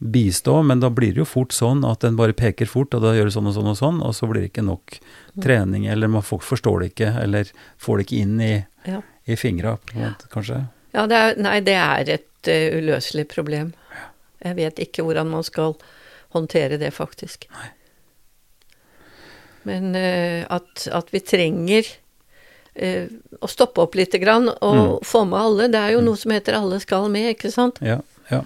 [0.00, 3.12] bistå, men da blir det jo fort sånn at en bare peker fort, og da
[3.12, 4.96] gjør det sånn og sånn og sånn, og så blir det ikke nok
[5.44, 8.54] trening, eller man folk forstår det ikke, eller får det ikke inn i,
[8.88, 9.02] Ja.
[9.28, 9.76] i fingra,
[10.32, 10.62] kanskje.
[10.96, 13.74] Ja, det er, nei, det er et uh, uløselig problem.
[14.40, 15.76] Jeg vet ikke hvordan man skal
[16.32, 17.44] håndtere det, faktisk.
[19.68, 21.88] Men eh, at, at vi trenger
[22.74, 25.68] eh, å stoppe opp lite grann og få med alle.
[25.72, 27.80] Det er jo noe som heter 'alle skal med', ikke sant?
[27.84, 28.44] Ja, ja.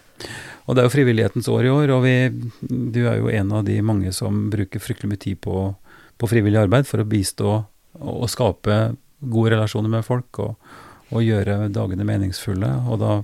[0.64, 2.16] Og det er jo frivillighetens år i år, og vi,
[2.64, 5.74] du er jo en av de mange som bruker fryktelig mye tid på,
[6.16, 10.56] på frivillig arbeid for å bistå og, og skape gode relasjoner med folk og,
[11.12, 12.70] og gjøre dagene meningsfulle.
[12.88, 13.18] Og da,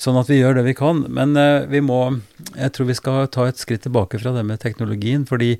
[0.00, 1.04] sånn at vi gjør det vi kan.
[1.08, 2.20] Men eh, vi må
[2.54, 5.26] Jeg tror vi skal ta et skritt tilbake fra det med teknologien.
[5.26, 5.58] fordi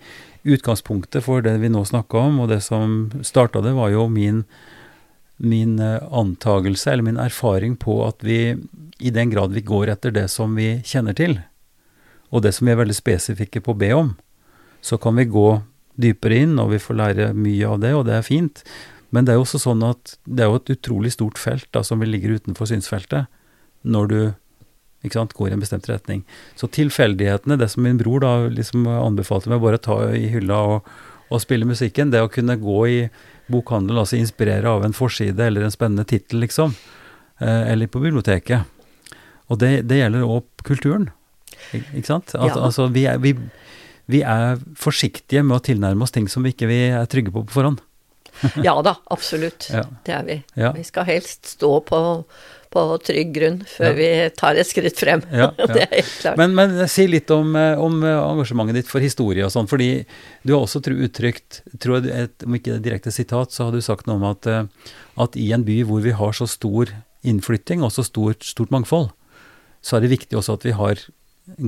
[0.49, 4.45] utgangspunktet for det vi nå snakker om, og det som starta det, var jo min
[5.39, 8.57] min eh, antagelse eller min erfaring på at vi,
[8.99, 11.39] i den grad vi går etter det som vi kjenner til,
[12.35, 14.17] og det som vi er veldig spesifikke på å be om,
[14.83, 15.61] så kan vi gå
[15.99, 18.63] dypere inn, og vi får lære mye av det, og det er fint.
[19.11, 21.83] Men det er jo også sånn at det er jo et utrolig stort felt da,
[21.87, 23.31] som vi ligger utenfor synsfeltet,
[23.83, 24.21] når du
[25.05, 26.25] ikke sant, går i en bestemt retning.
[26.59, 30.89] Så tilfeldighetene, det som min bror da liksom anbefalte meg bare ta i hylla og,
[31.31, 32.99] og spille musikken, det å kunne gå i
[33.49, 36.75] bokhandel, altså inspirere av en forside eller en spennende tittel, liksom.
[37.39, 38.67] Eh, eller på biblioteket.
[39.49, 41.09] Og det, det gjelder òg kulturen.
[41.73, 42.35] Ikke sant?
[42.35, 42.59] At, Ja.
[42.69, 43.35] Altså, vi er, vi,
[44.11, 47.47] vi er forsiktige med å tilnærme oss ting som vi ikke vi er trygge på
[47.47, 47.81] på forhånd.
[48.63, 49.71] Ja da, absolutt.
[49.75, 49.87] Ja.
[50.07, 50.37] Det er vi.
[50.59, 50.73] Ja.
[50.77, 52.01] Vi skal helst stå på,
[52.73, 53.97] på trygg grunn før Ja.
[53.97, 55.23] vi tar et skritt frem.
[55.33, 55.67] Ja, ja.
[55.71, 56.37] det er helt klart.
[56.41, 60.05] Men, men si litt om, eh, om eh, engasjementet ditt for historie og sånn, fordi
[60.45, 63.73] du har også uttrykt, tror jeg, et, om ikke det er direkte sitat, så har
[63.77, 66.93] du sagt noe om at, eh, at i en by hvor vi har så stor
[67.27, 69.11] innflytting og så stort, stort mangfold,
[69.83, 71.01] så er det viktig også at vi har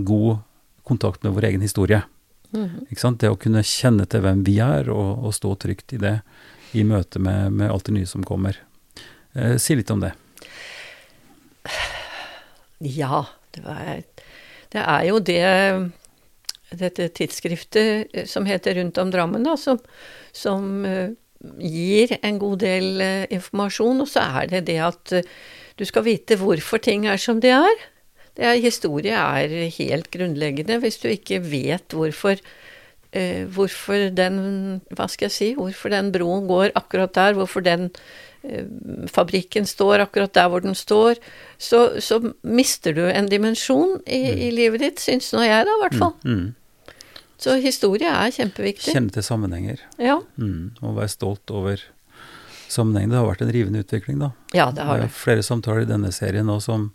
[0.07, 0.43] god
[0.87, 2.03] kontakt med vår egen historie.
[2.91, 3.21] Ikke sant?
[3.23, 6.17] Det å kunne kjenne til hvem vi er, og, og stå trygt i det
[6.75, 8.59] i møte med, med alt det nye som kommer.
[9.35, 10.13] Eh, si litt om det.
[12.81, 14.03] Ja, det, var,
[14.73, 15.41] det er jo det
[16.79, 19.81] dette tidsskriftet eh, som heter Rundt om Drammen, da, som,
[20.33, 21.13] som eh,
[21.59, 24.03] gir en god del eh, informasjon.
[24.05, 25.15] Og så er det det at
[25.81, 27.87] du skal vite hvorfor ting er som de er.
[28.39, 30.79] Det er, historie er helt grunnleggende.
[30.83, 32.41] Hvis du ikke vet hvorfor
[33.11, 34.37] hvorfor den
[34.95, 35.47] Hva skal jeg si?
[35.59, 37.89] Hvorfor den broen går akkurat der, hvorfor den
[39.13, 41.19] fabrikken står akkurat der hvor den står,
[41.61, 45.83] så, så mister du en dimensjon i, i livet ditt, syns nå jeg da, i
[45.85, 46.15] hvert fall.
[46.25, 46.49] Mm.
[47.41, 48.93] Så historie er kjempeviktig.
[48.93, 49.81] Kjenne til sammenhenger.
[50.01, 50.19] Ja.
[50.41, 51.81] Mm, og være stolt over
[52.71, 53.15] sammenhengen.
[53.15, 54.33] Det har vært en rivende utvikling, da.
[54.57, 55.13] ja, det har Det det.
[55.13, 56.91] er flere samtaler i denne serien nå som,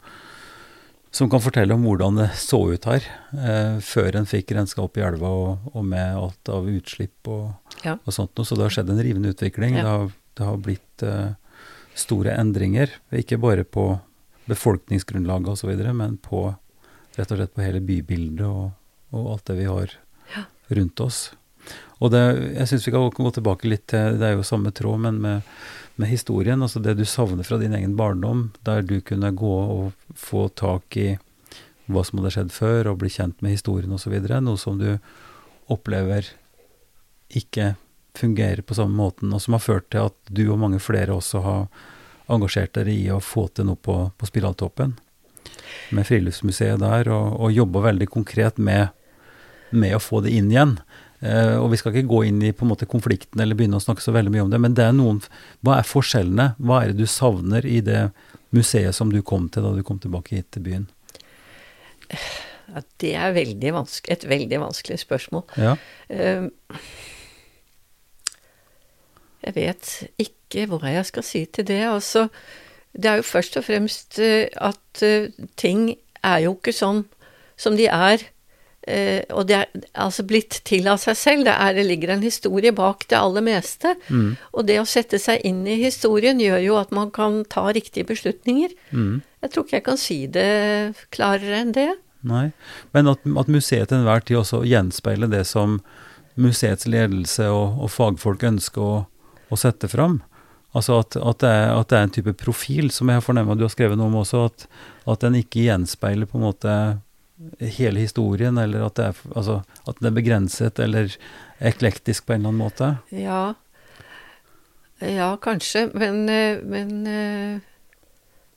[1.16, 3.06] som kan fortelle om hvordan det så ut her,
[3.38, 7.50] eh, før en fikk renska opp i elva og, og med alt av utslipp og,
[7.84, 7.98] Ja.
[8.06, 8.46] og sånt noe.
[8.48, 9.76] Så det har skjedd en rivende utvikling.
[9.78, 9.84] Ja.
[9.84, 11.34] Det, har, det har blitt eh,
[11.96, 12.92] store endringer.
[13.16, 13.88] Ikke bare på
[14.50, 16.48] befolkningsgrunnlaget osv., men på
[17.16, 18.76] rett og slett på hele bybildet og,
[19.16, 19.96] og alt det vi har
[20.76, 21.20] rundt oss.
[22.04, 22.22] Og det,
[22.58, 25.54] jeg syns vi kan gå tilbake litt til Det er jo samme tråd, men med,
[25.96, 26.62] med historien.
[26.62, 30.98] Altså det du savner fra din egen barndom, der du kunne gå og få tak
[31.00, 31.16] i
[31.86, 34.18] hva som hadde skjedd før, og bli kjent med historien osv.
[34.44, 34.98] Noe som du
[35.72, 36.28] opplever
[37.34, 37.74] ikke
[38.18, 41.42] fungerer på samme måten, og som har ført til at du og mange flere også
[41.46, 41.66] har
[42.32, 44.96] engasjert dere i å få til noe på, på Spiraltoppen.
[45.94, 48.88] Med Friluftsmuseet der, og, og jobba veldig konkret med,
[49.70, 50.78] med å få det inn igjen.
[51.26, 53.84] Eh, og vi skal ikke gå inn i på en måte konflikten eller begynne å
[53.84, 55.22] snakke så veldig mye om det, men det er noen
[55.66, 56.50] Hva er forskjellene?
[56.60, 58.10] Hva er det du savner i det
[58.56, 60.90] museet som du kom til da du kom tilbake hit til byen?
[62.10, 63.72] Ja, det er veldig
[64.12, 65.46] et veldig vanskelig spørsmål.
[65.62, 65.76] Ja.
[66.10, 66.50] Eh,
[69.46, 69.90] Jeg vet
[70.22, 71.82] ikke hva jeg skal si til det.
[71.86, 72.28] Altså,
[72.96, 75.30] det er jo først og fremst eh, at eh,
[75.60, 75.92] ting
[76.26, 77.04] er jo ikke sånn
[77.60, 78.24] som de er.
[78.88, 81.44] eh, Og det er altså blitt til av seg selv.
[81.46, 83.94] Det, er, det ligger en historie bak det aller meste.
[84.10, 84.32] Mm.
[84.54, 88.08] Og det å sette seg inn i historien gjør jo at man kan ta riktige
[88.10, 88.74] beslutninger.
[88.92, 89.22] Mm.
[89.46, 90.50] Jeg tror ikke jeg kan si det
[91.14, 91.92] klarere enn det.
[92.26, 92.48] Nei,
[92.96, 95.76] men at, at museet til enhver tid også gjenspeiler det som
[96.42, 98.96] museets ledelse og, og fagfolk ønsker å,
[99.50, 100.20] å sette fram.
[100.76, 103.64] Altså at, at, det er, at det er en type profil, som jeg at du
[103.64, 104.66] har skrevet noe om også, at,
[105.08, 106.74] at den ikke gjenspeiler på en måte
[107.60, 111.16] hele historien, eller at det er, altså, at den er begrenset eller
[111.60, 112.90] eklektisk på en eller annen måte.
[113.16, 113.44] Ja,
[115.00, 117.64] ja kanskje, men, eh, men eh,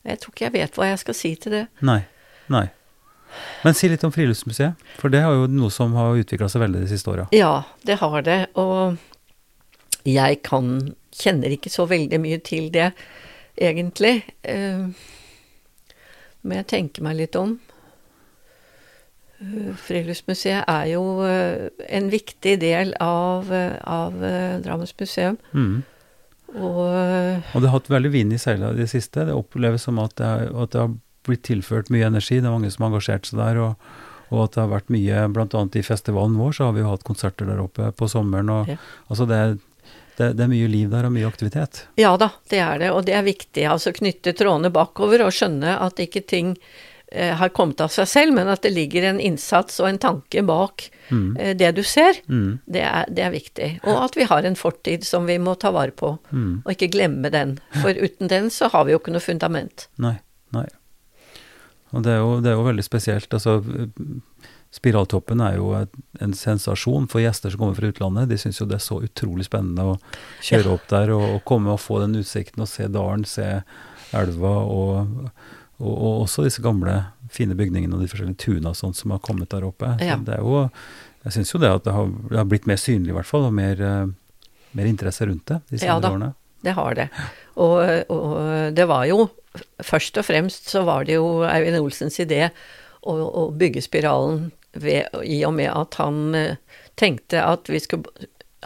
[0.09, 1.65] jeg tror ikke jeg vet hva jeg skal si til det.
[1.87, 2.01] Nei.
[2.51, 2.67] Nei.
[3.63, 6.83] Men si litt om Friluftsmuseet, for det har jo noe som har utvikla seg veldig
[6.87, 7.27] de siste åra.
[7.35, 8.97] Ja, det har det, og
[10.09, 12.93] jeg kan kjenner ikke så veldig mye til det,
[13.59, 14.23] egentlig.
[14.47, 14.85] Eh,
[16.47, 17.57] Men jeg tenker meg litt om.
[19.41, 23.51] Eh, Friluftsmuseet er jo eh, en viktig del av,
[23.83, 24.15] av
[24.65, 25.39] Drammens museum.
[25.53, 25.83] Mm.
[26.57, 26.79] Og
[27.53, 29.27] Og det har hatt veldig vind i seila i det siste.
[29.29, 30.95] Det oppleves som at det, er, at det har
[31.29, 32.39] blitt tilført mye energi.
[32.41, 33.59] Det er mange som har engasjert seg der.
[33.67, 33.91] Og,
[34.33, 35.65] og at det har vært mye Bl.a.
[35.77, 38.49] i festivalen vår så har vi jo hatt konserter der oppe på sommeren.
[38.55, 38.79] og Ja.
[39.11, 39.43] altså det,
[40.19, 41.85] det, det er mye liv der og mye aktivitet.
[42.01, 43.65] Ja da, det er det, og det er viktig.
[43.71, 46.53] Altså knytte trådene bakover og skjønne at ikke ting
[47.13, 50.43] eh, har kommet av seg selv, men at det ligger en innsats og en tanke
[50.45, 51.37] bak Mm.
[51.41, 52.19] eh, det du ser.
[52.29, 52.59] Mm.
[52.69, 53.69] Det er, det er viktig.
[53.89, 56.59] Og at vi har en fortid som vi må ta vare på, Mm.
[56.67, 57.55] og ikke glemme den.
[57.81, 59.87] For uten den så har vi jo ikke noe fundament.
[59.97, 60.19] Nei.
[60.53, 60.67] Nei.
[61.97, 63.33] Og det er jo, det er jo veldig spesielt.
[63.33, 63.55] Altså,
[64.75, 65.71] Spiraltoppen er jo
[66.21, 68.29] en sensasjon for gjester som kommer fra utlandet.
[68.29, 69.95] De syns jo det er så utrolig spennende å
[70.45, 70.75] kjøre Ja.
[70.77, 73.63] opp der og, og komme og få den utsikten og se dalen, se
[74.13, 75.31] elva og,
[75.81, 76.99] og, og også disse gamle,
[77.33, 79.95] fine bygningene og de forskjellige tuna og sånt som har kommet der oppe.
[80.05, 80.17] Ja.
[80.21, 80.67] det er jo,
[81.25, 83.49] jeg syns jo det at det har, det har blitt mer synlig, i hvert fall,
[83.49, 84.07] og mer, eh,
[84.77, 86.13] mer interesse rundt det de Ja da.
[86.13, 86.35] årene.
[86.65, 87.09] Det har det.
[87.57, 89.29] Og, og det var jo
[89.83, 92.45] Først og fremst så var det jo Eivind Olsens idé
[93.03, 96.57] å, å bygge spiralen ved, i og med at han eh,
[96.97, 98.05] tenkte at vi skulle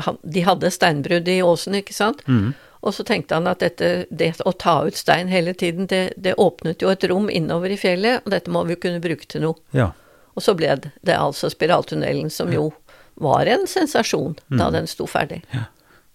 [0.02, 2.22] han, De hadde steinbrudd i åsen, ikke sant?
[2.26, 2.54] Mm.
[2.82, 6.32] Og så tenkte han at dette, det å ta ut stein hele tiden, det, det
[6.40, 9.54] åpnet jo et rom innover i fjellet, og dette må vi kunne bruke til noe.
[9.76, 9.90] Ja.
[10.34, 12.72] Og så ble det, det altså spiraltunnelen, som jo
[13.20, 14.72] var en sensasjon da Mm.
[14.72, 15.42] den sto ferdig.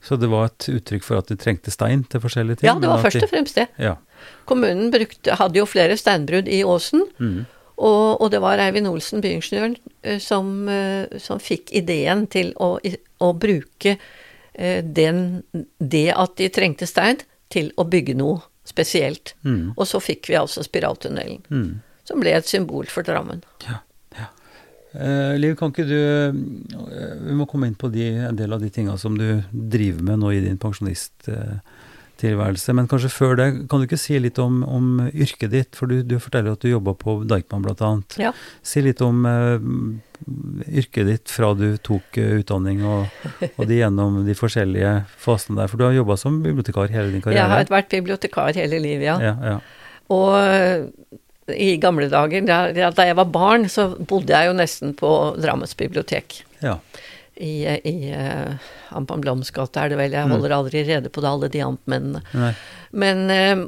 [0.03, 2.67] Så det var et uttrykk for at de trengte stein til forskjellige ting?
[2.67, 3.67] Ja, det var først og fremst det.
[3.77, 3.95] Ja.
[4.49, 7.45] Kommunen brukte, hadde jo flere steinbrudd i åsen, Mm.
[7.77, 12.75] Og, og det var Eivind Olsen, byingeniøren, eh, som, eh, som fikk ideen til å,
[13.21, 13.97] å bruke
[14.53, 15.43] eh, den,
[15.79, 17.21] det at de trengte stein,
[17.53, 19.35] til å bygge noe spesielt.
[19.47, 19.71] Mm.
[19.77, 21.79] Og så fikk vi altså spiraltunnelen, Mm.
[22.03, 23.43] som ble et symbol for Drammen.
[24.97, 25.97] Eh, Liv, kan ikke du
[27.27, 30.19] Vi må komme inn på de, en del av de tinga som du driver med
[30.23, 31.61] nå i din pensjonisttilværelse.
[32.23, 35.77] Men kanskje før det, kan du ikke si litt om, om yrket ditt?
[35.77, 37.91] For du, du forteller at du jobba på Deichman bl.a.
[38.21, 38.33] Ja.
[38.65, 39.57] Si litt om uh,
[40.67, 43.11] yrket ditt fra du tok uh, utdanning og,
[43.53, 45.71] og de gjennom de forskjellige fasene der.
[45.71, 47.43] For du har jobba som bibliotekar hele din karriere?
[47.43, 49.19] Jeg har vært bibliotekar hele livet, ja.
[49.21, 49.59] ja, ja.
[50.13, 50.87] Og eh,
[51.57, 55.75] i gamle dager, da, da jeg var barn, så bodde jeg jo nesten på Drammens
[55.79, 56.41] bibliotek.
[56.63, 56.79] ja.
[57.39, 57.51] I,
[57.85, 58.55] i uh,
[58.97, 60.11] Ampan Bloms gate er det vel.
[60.15, 60.31] Jeg Mm.
[60.35, 62.21] holder aldri rede på det, alle de amtmennene.
[62.33, 62.53] Nei.
[62.97, 63.67] Men uh,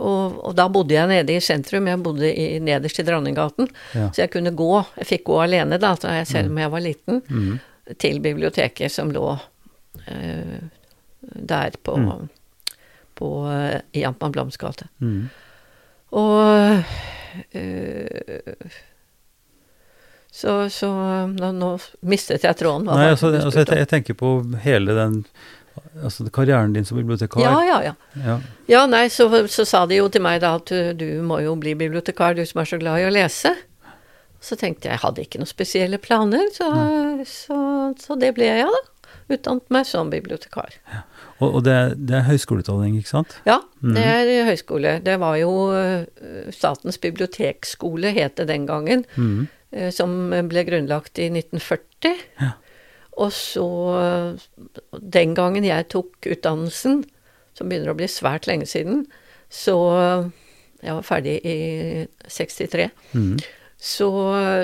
[0.00, 1.86] og, og da bodde jeg nede i sentrum.
[1.90, 3.68] Jeg bodde i, nederst i Dronninggaten.
[3.94, 4.08] Ja.
[4.12, 4.70] Så jeg kunne gå.
[4.96, 7.58] Jeg fikk gå alene, da, da jeg, selv om jeg var liten, Mm.
[8.02, 10.58] til biblioteket som lå uh,
[11.52, 12.28] der på, Mm.
[13.16, 14.88] på, uh, i Ampan Bloms gate.
[15.00, 15.28] Mm.
[16.12, 16.82] Og
[17.52, 18.54] eh,
[20.36, 20.88] så, så
[21.32, 21.70] nå, nå
[22.12, 22.84] mistet jeg tråden.
[22.90, 24.34] Hva Nei, altså, altså jeg, jeg tenker på
[24.66, 25.22] hele den
[25.96, 27.40] Altså karrieren din som bibliotekar.
[27.44, 27.90] Ja, ja, ja.
[28.24, 28.34] Ja.
[28.68, 31.52] Ja, nei, så, så sa de jo til meg da at du, du må jo
[31.60, 33.52] bli bibliotekar, du som er så glad i å lese.
[34.40, 36.68] Så tenkte jeg, jeg hadde ikke noen spesielle planer, så,
[37.28, 37.58] så,
[38.00, 39.12] så det ble jeg, da.
[39.36, 40.76] Utdannet meg som bibliotekar.
[41.42, 43.36] Og, og det, er- det er høyskoleutdanning, ikke sant?
[43.48, 44.96] Ja, det er høyskole.
[45.04, 49.46] Det var jo eh, Statens bibliotekskole, het det den gangen, Mhm.
[49.76, 52.24] Eh, som ble grunnlagt i 1940.
[52.40, 52.54] Ja.
[53.16, 53.66] Og så,
[54.92, 56.98] den gangen jeg tok utdannelsen,
[57.56, 59.06] som begynner å bli svært lenge siden,
[59.48, 59.76] så
[60.84, 61.54] Jeg var ferdig i
[62.28, 62.90] 63.
[63.16, 63.38] Mm.
[63.80, 64.08] Så,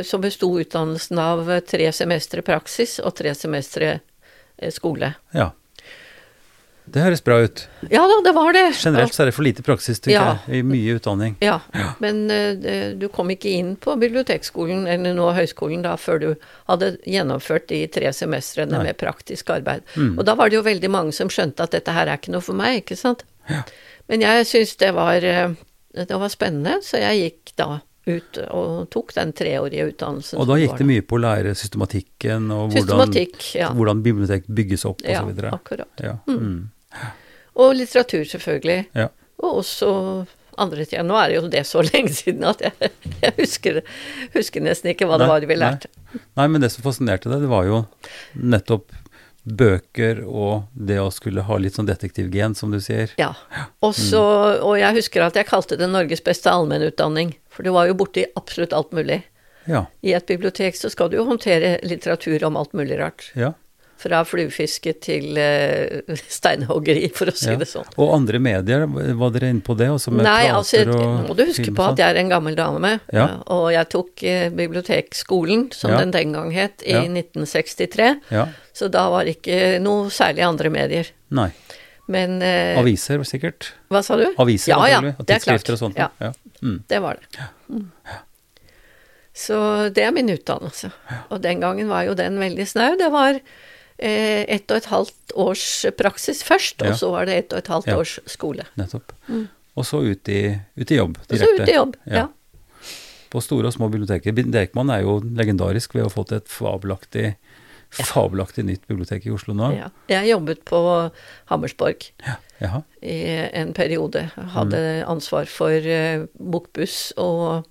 [0.05, 5.15] så besto utdannelsen av tre semestre praksis og tre semestre eh, skole.
[5.33, 5.49] Ja.
[6.85, 7.61] Det høres bra ut.
[7.93, 8.65] Ja da, det var det.
[8.75, 10.39] Generelt så er det for lite praksis, tenker Ja.
[10.49, 11.37] jeg, i mye utdanning.
[11.41, 11.61] Ja,
[12.03, 16.29] men uh, du kom ikke inn på bibliotekskolen, eller nå høyskolen, da, før du
[16.67, 18.89] hadde gjennomført de tre semestrene Nei.
[18.91, 19.87] med praktisk arbeid.
[19.95, 20.17] Mm.
[20.19, 22.45] Og da var det jo veldig mange som skjønte at dette her er ikke noe
[22.45, 23.23] for meg, ikke sant.
[23.49, 23.63] Ja.
[24.11, 25.55] Men jeg syns det var, uh,
[25.95, 27.71] det var spennende, så jeg gikk da
[28.07, 30.41] ut og tok den treårige utdannelsen.
[30.43, 33.71] Og da gikk det mye på å lære systematikken og hvordan, Systematikk, ja.
[33.77, 36.03] hvordan bibliotek bygges opp Ja, så akkurat.
[36.03, 36.17] Ja.
[36.27, 36.71] Mm.
[37.63, 38.79] Og litteratur, selvfølgelig.
[38.99, 39.11] Ja.
[39.43, 39.93] Og også
[40.61, 41.05] andre ting.
[41.07, 42.91] Nå er det jo det så lenge siden at jeg,
[43.23, 43.81] jeg husker,
[44.35, 45.93] husker nesten ikke hva det Nei, var vi lærte.
[46.39, 47.85] Nei, men det som fascinerte deg, det var jo
[48.35, 48.91] nettopp
[49.43, 53.11] bøker og det å skulle ha litt sånn detektivgen, som du sier.
[53.19, 53.33] Ja.
[53.83, 54.63] Og, mm.
[54.63, 57.35] og jeg husker at jeg kalte det Norges beste allmennutdanning.
[57.53, 59.23] For du var jo borti absolutt alt mulig.
[59.69, 59.85] Ja.
[60.03, 63.31] I et bibliotek så skal du jo håndtere litteratur om alt mulig rart.
[63.39, 63.53] ja.
[64.03, 67.59] Fra fluefiske til uh, steinhoggeri, for å si ja.
[67.61, 67.87] det sånn.
[68.03, 69.87] Og andre medier, var dere inne på det?
[70.17, 73.29] Nei, altså, og nå må du huske på at jeg er en gammel dame, Ja.
[73.29, 76.01] eh, og jeg tok uh, bibliotekskolen, som Ja.
[76.03, 77.05] den den gang het, i Ja.
[77.07, 78.09] 1963.
[78.11, 78.21] sånn?
[78.35, 78.49] Ja.
[78.75, 81.07] Så da var det ikke noe særlig andre medier.
[81.31, 81.53] Nei.
[82.09, 83.71] Men uh, Aviser, sikkert.
[83.89, 84.27] Hva sa du?
[84.37, 85.71] Aviser, ja, ja, det er klart.
[85.71, 85.97] og sånt.
[85.97, 86.33] Ja, Ja.
[86.63, 86.83] Mm.
[86.89, 87.47] det var det.
[87.69, 87.91] Mm.
[89.35, 89.57] Så
[89.97, 90.91] det er min utdannelse.
[91.33, 92.93] Og den gangen var jo den veldig snau.
[93.01, 93.39] Det var
[93.99, 95.65] eh, ett og et halvt års
[95.99, 96.91] praksis først, Ja.
[96.93, 97.97] og så var det ett og et halvt Ja.
[97.99, 98.67] års skole.
[98.77, 99.13] Nettopp.
[99.77, 101.33] Og så ut i, ut i jobb direkte.
[101.33, 101.97] Og så ut i jobb.
[102.07, 102.27] Ja.
[103.33, 104.33] På store og små biblioteker.
[104.37, 107.37] Dekman er jo legendarisk ved å ha fått et fabelaktig,
[107.91, 109.73] fabelaktig nytt bibliotek i Oslo nå.
[109.79, 109.89] ja.
[110.13, 111.11] Jeg jobbet på
[111.49, 112.11] Hammersborg
[112.63, 112.83] Jaha.
[113.03, 113.17] i
[113.53, 114.31] en periode.
[114.55, 115.09] Hadde Mm.
[115.17, 117.65] ansvar for eh, bokbuss og,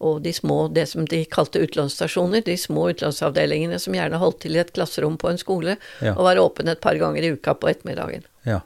[0.00, 4.54] og de små, det som de kalte utlånsstasjoner, de små utlånsavdelingene som gjerne holdt til
[4.56, 6.12] i et klasserom på en skole, Ja.
[6.14, 8.22] og var åpne et par ganger i uka på ettermiddagen.
[8.44, 8.60] Ja.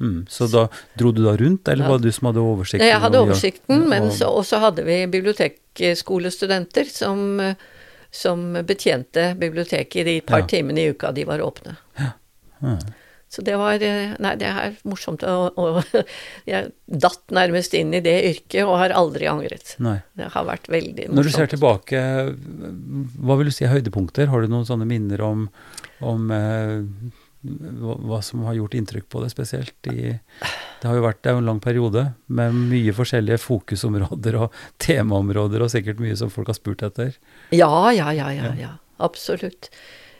[0.00, 0.26] Mm.
[0.28, 1.90] Så da dro du da rundt, eller Ja.
[1.90, 2.86] var det du som hadde oversikten?
[2.88, 7.54] Jeg hadde oversikten, men og- så, og så hadde vi bibliotekskolestudenter som,
[8.10, 10.46] som betjente biblioteket i de par Ja.
[10.46, 11.76] timene i uka de var åpne.
[11.98, 12.10] Ja.
[12.62, 12.78] Mm.
[13.34, 15.24] Så det var eh, Nei, det er morsomt.
[15.26, 19.74] Og, og jeg datt nærmest inn i det yrket og har aldri angret.
[19.82, 19.98] Nei.
[20.18, 21.18] Det har vært veldig morsomt.
[21.18, 22.04] Når du ser tilbake,
[23.24, 24.30] hva vil du si er høydepunkter?
[24.32, 25.48] Har du noen sånne minner om,
[26.04, 26.84] om eh,
[27.44, 29.90] hva, som har gjort inntrykk på deg spesielt?
[29.90, 30.14] I,
[30.80, 34.62] det har jo vært det er jo en lang periode med mye forskjellige fokusområder og
[34.86, 37.18] temaområder, og sikkert mye som folk har spurt etter.
[37.54, 38.72] Ja, ja, ja, ja, ja.
[39.02, 39.72] Absolutt.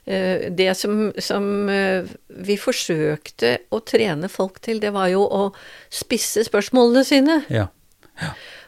[0.07, 5.47] Eh, Det som, som eh, vi forsøkte å trene folk til, det var jo å
[5.93, 7.39] spisse spørsmålene sine.
[7.49, 7.71] Ja.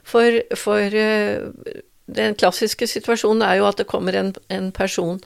[0.07, 1.45] For, for eh,
[2.07, 5.21] den klassiske situasjonen er jo at det kommer en, en person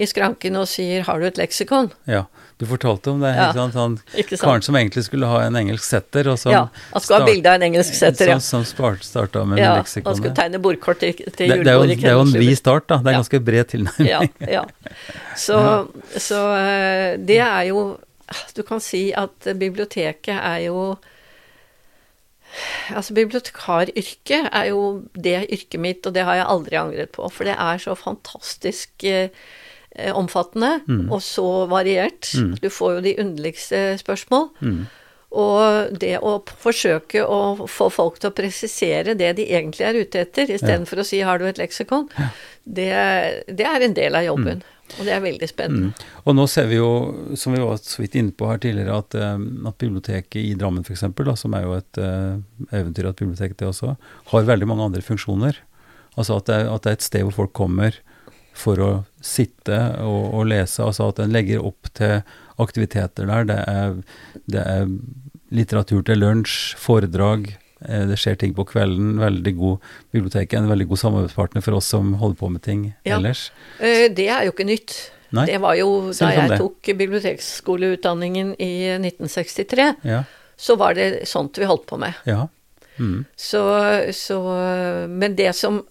[0.00, 1.90] i skranken og sier 'har du et leksikon'?
[2.08, 2.24] ja.
[2.60, 3.74] Du fortalte om det, Ja, ikke sant?
[3.74, 4.40] Han ikke sant?
[4.44, 7.48] karen som egentlig skulle ha en engelsk setter, og som ja, han skulle ha bilde
[7.48, 8.38] av en engelsk setter, ja.
[8.38, 9.70] Som, som starta med ja.
[9.78, 10.10] leksikonet.
[10.10, 12.98] Han skulle tegne bordkort til, til det, det, det er jo en vid start, da.
[13.00, 13.22] Det er Ja.
[13.22, 14.10] ganske bred tilnærming.
[14.10, 14.20] ja,
[14.60, 14.64] ja.
[15.36, 17.96] Så, så eh, det er jo
[18.54, 20.98] Du kan si at biblioteket er jo
[22.90, 27.28] Altså, bibliotekaryrket er jo det yrket mitt, og det har jeg aldri angret på.
[27.30, 29.30] For det er så fantastisk eh,
[29.96, 30.80] eh, omfattende,
[31.10, 32.32] og så variert.
[32.62, 34.50] Du får jo de underligste spørsmål.
[34.60, 34.80] Mm.
[35.30, 40.24] Og det å forsøke å få folk til å presisere det de egentlig er ute
[40.24, 42.08] etter, istedenfor for å si 'har du et leksikon',
[42.66, 42.90] det,
[43.46, 44.62] det er en del av jobben.
[44.98, 45.92] Og det er veldig spennende.
[45.94, 46.22] Mm.
[46.26, 46.90] Og nå ser vi jo,
[47.38, 49.38] som vi var så vidt inne på her tidligere, at, eh,
[49.70, 51.06] at biblioteket i Drammen f.eks.,
[51.38, 52.40] som er jo et uh,
[52.74, 53.94] eventyr at biblioteket det også,
[54.32, 55.60] har veldig mange andre funksjoner.
[56.18, 57.94] Altså at det, er, at det er et sted hvor folk kommer
[58.56, 58.90] for å
[59.20, 60.82] sitte og, og lese.
[60.84, 62.22] Altså at en legger opp til
[62.60, 63.44] aktiviteter der.
[63.50, 63.96] Det er,
[64.50, 64.86] det er
[65.50, 67.48] litteratur til lunsj, foredrag.
[67.86, 69.14] Eh, det skjer ting på kvelden.
[69.20, 69.78] Veldig god
[70.12, 73.16] bibliotek er en veldig god samarbeidspartner for oss som holder på med ting Ja.
[73.18, 73.50] ellers.
[73.80, 75.10] Eh, Det er jo ikke nytt.
[75.32, 75.46] Nei?
[75.46, 80.24] Det var jo da jeg tok bibliotekskoleutdanningen i 1963, Ja.
[80.58, 82.14] så var det sånt vi holdt på med.
[82.26, 82.48] ja.
[82.98, 83.24] Mm.
[83.36, 83.60] Så,
[84.12, 84.36] så
[85.08, 85.86] Men det som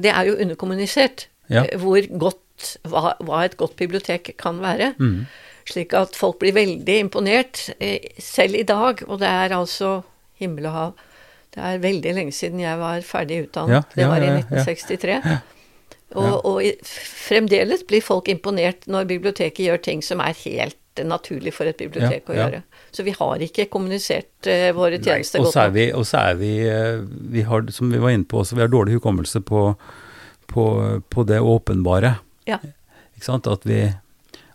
[0.00, 1.64] Det er jo underkommunisert Ja.
[1.64, 2.38] eh, hvor godt
[2.88, 4.92] hva, hva et godt bibliotek kan være.
[4.98, 5.24] Mm.
[5.70, 9.00] Slik at folk blir veldig imponert, eh, selv i dag.
[9.08, 10.02] Og det er altså
[10.40, 10.94] himmel og hav.
[11.54, 13.76] Det er veldig lenge siden jeg var ferdig utdannet.
[13.76, 14.38] Ja, det var ja, i ja.
[14.42, 15.40] 1963.
[16.14, 21.50] Og, og i- fremdeles blir folk imponert når biblioteket gjør ting som er helt naturlig
[21.54, 22.60] for et bibliotek Ja, å gjøre.
[22.94, 25.72] Så vi har ikke kommunisert uh, våre tjenester godt nok.
[25.74, 27.00] vi, og så er vi, uh,
[27.34, 29.64] vi har, som vi var inne på også, vi har dårlig hukommelse på,
[30.52, 30.66] på,
[31.10, 32.14] på det åpenbare.
[32.46, 32.58] Ja.
[33.14, 33.46] Ikke sant?
[33.46, 33.82] At vi,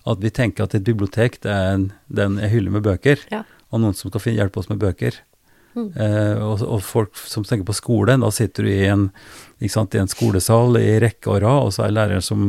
[0.05, 3.19] at vi tenker at et bibliotek det er en, det er en hylle med bøker,
[3.31, 3.43] Ja.
[3.71, 5.15] og noen som skal hjelpe oss med bøker.
[5.75, 5.91] Mm.
[5.95, 9.09] Eh, og, og folk som tenker på skolen, da sitter du i en,
[9.61, 12.41] ikke sant, i en skolesal i rekke og rad, og så er læreren som,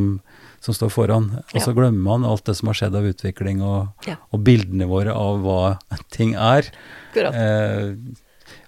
[0.59, 1.27] som står foran.
[1.53, 4.17] Og så glemmer man alt det som har skjedd av utvikling, og, Ja.
[4.33, 5.77] og bildene våre av hva
[6.11, 6.65] ting er.
[7.15, 7.93] Eh,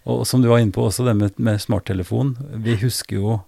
[0.06, 2.36] og som du var inne på også, det med, med smarttelefon.
[2.64, 3.42] Vi husker jo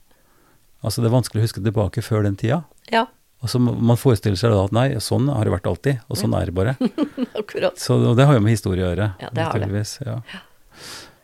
[0.85, 2.59] Altså, det er vanskelig å huske tilbake før den tida.
[2.91, 3.07] Ja,
[3.47, 6.49] så Man forestiller seg da at nei, sånn har det vært alltid, og sånn er
[6.49, 6.75] det bare.
[7.41, 7.77] akkurat.
[7.79, 9.09] Så, og det har jo med historie å gjøre.
[9.21, 9.83] Ja, det har det.
[10.05, 10.15] Ja.
[10.33, 10.41] Ja.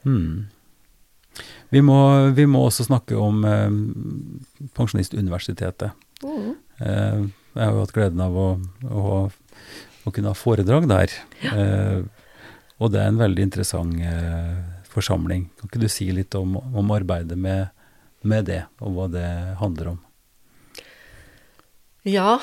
[0.06, 0.50] Hmm.
[1.72, 1.98] Vi, må,
[2.36, 3.70] vi må også snakke om eh,
[4.76, 5.96] Pensjonistuniversitetet.
[6.22, 6.50] Mm.
[6.84, 7.22] Eh,
[7.56, 8.48] jeg har jo hatt gleden av å,
[8.92, 9.16] å,
[10.04, 11.16] å kunne ha foredrag der.
[11.48, 12.04] Eh,
[12.82, 15.48] og det er en veldig interessant eh, forsamling.
[15.58, 17.72] Kan ikke du si litt om, om arbeidet med,
[18.28, 19.28] med det, og hva det
[19.62, 20.02] handler om?
[22.08, 22.40] Ja,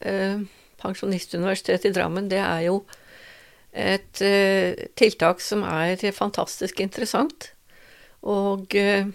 [0.00, 0.40] eh,
[0.82, 2.82] Pensjonistuniversitetet i Drammen, det er jo
[3.72, 7.50] et eh, tiltak som er fantastisk interessant.
[8.22, 9.08] Og eh,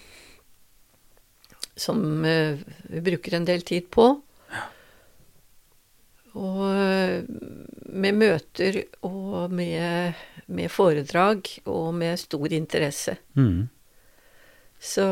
[1.78, 2.58] som eh,
[2.90, 4.10] vi bruker en del tid på.
[6.38, 7.24] Og eh,
[7.88, 10.18] med møter og med,
[10.52, 13.18] med foredrag og med stor interesse.
[13.38, 13.70] Mm.
[14.80, 15.04] Så,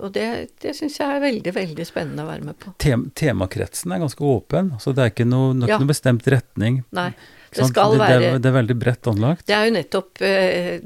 [0.00, 0.24] og det,
[0.64, 2.72] det syns jeg er veldig, veldig spennende å være med på.
[2.80, 5.78] Tem temakretsen er ganske åpen, så det er ikke noe, er Ja.
[5.78, 6.78] noe bestemt retning.
[6.96, 7.10] Nei,
[7.52, 9.44] det skal det, det, være er, det er veldig bredt anlagt.
[9.46, 10.80] Det er jo nettopp eh,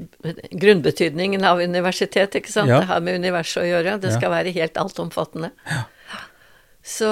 [0.50, 2.68] grunnbetydningen av universitet, ikke sant.
[2.68, 2.80] Ja.
[2.82, 3.96] Det har med universet å gjøre.
[4.02, 4.18] Det Ja.
[4.18, 5.52] skal være helt altomfattende.
[6.82, 7.06] Så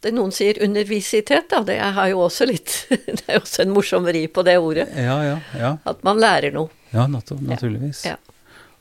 [0.00, 1.60] det noen sier undervisitet, da.
[1.62, 4.88] Det har jo også litt Det er jo også en morsom vri på det ordet.
[4.96, 5.72] Ja, ja, ja.
[5.84, 6.70] At man lærer noe.
[6.90, 8.04] ja natu naturligvis.
[8.08, 8.16] Ja.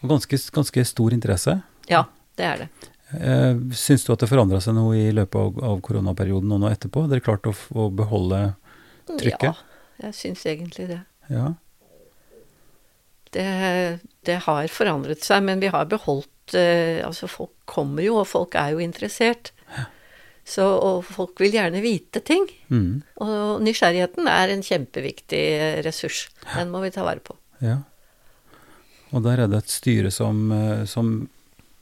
[0.04, 1.56] Og ganske, ganske stor interesse.
[1.90, 2.06] Ja,
[2.40, 2.70] det er det.
[3.14, 7.06] Eh, syns du at det forandra seg noe i løpet av, koronaperioden og nå etterpå?
[7.12, 8.42] Dere klart å, å beholde
[9.20, 9.52] Trykket?
[9.52, 11.02] Ja, jeg syns egentlig det.
[11.32, 11.54] Ja.
[13.36, 13.48] det.
[14.24, 18.56] Det har forandret seg, men vi har beholdt eh, Altså, folk kommer jo, og folk
[18.60, 19.52] er jo interessert.
[19.76, 19.88] Ja.
[20.44, 22.48] Så, og folk vil gjerne vite ting.
[22.68, 23.04] Mm.
[23.24, 25.44] Og nysgjerrigheten er en kjempeviktig
[25.86, 26.26] ressurs.
[26.50, 27.38] Den må vi ta vare på.
[27.64, 27.82] ja.
[29.14, 31.30] Og der er det et styre som, eh, som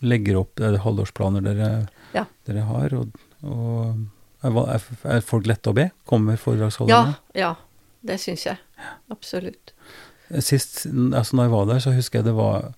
[0.03, 2.25] legger opp det er halvårsplaner dere, Ja.
[2.47, 2.93] dere har.
[2.97, 3.11] Og,
[3.43, 3.97] og
[4.43, 5.89] er, er, folk lette å be?
[6.09, 7.15] Kommer Ja, foredragsholderne?
[7.38, 7.55] ja.
[8.03, 8.57] Det syns jeg.
[9.13, 9.73] Absolutt.
[10.41, 12.71] Sist, altså når jeg var der, så husker jeg det var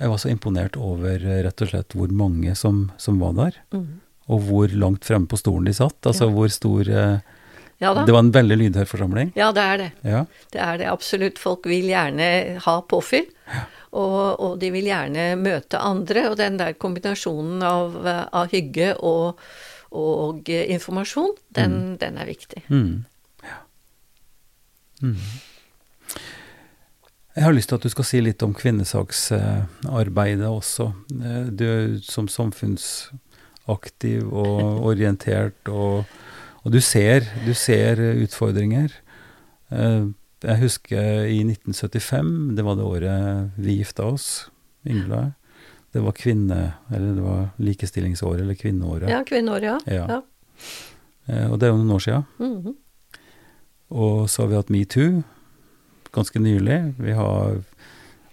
[0.00, 3.58] Jeg var så imponert over eh, rett og slett hvor mange som, som var der.
[3.76, 4.00] Mm.
[4.32, 6.00] Og hvor langt fremme på stolen de satt.
[6.08, 6.32] Altså Ja.
[6.32, 7.18] hvor stor eh,
[7.82, 7.92] Ja.
[8.06, 9.32] Det var en veldig lydhør forsamling.
[9.36, 9.90] Ja, det er det.
[10.06, 10.24] Ja.
[10.50, 11.38] Det er det absolutt.
[11.38, 13.26] Folk vil gjerne ha påfyll.
[13.92, 16.30] Og, og de vil gjerne møte andre.
[16.30, 19.38] Og den der kombinasjonen av, eh, av hygge og,
[19.92, 22.62] og eh, informasjon, den, den er viktig.
[22.72, 23.04] Mm.
[23.44, 23.58] ja.
[25.02, 25.16] Mm.
[27.32, 30.92] Jeg har lyst til at du skal si litt om kvinnesaksarbeidet også.
[31.16, 34.62] Eh, Du er som samfunnsaktiv og
[34.92, 36.04] orientert, og,
[36.64, 38.88] og du, ser, du ser utfordringer.
[40.42, 44.50] Jeg husker i 1975, det var det året vi gifta oss,
[44.84, 45.32] Ingela.
[45.92, 46.60] Det var kvinne...
[46.90, 49.10] Eller det var likestillingsåret, eller kvinneåret.
[49.12, 49.78] Ja, kvinneåret, ja.
[49.86, 50.06] Ja.
[50.08, 50.20] ja.
[51.28, 52.22] Eh, Og det er jo noen år sia.
[52.40, 52.74] Mhm.
[53.92, 55.22] Og så har vi hatt metoo
[56.16, 56.94] ganske nylig.
[56.96, 57.58] Vi har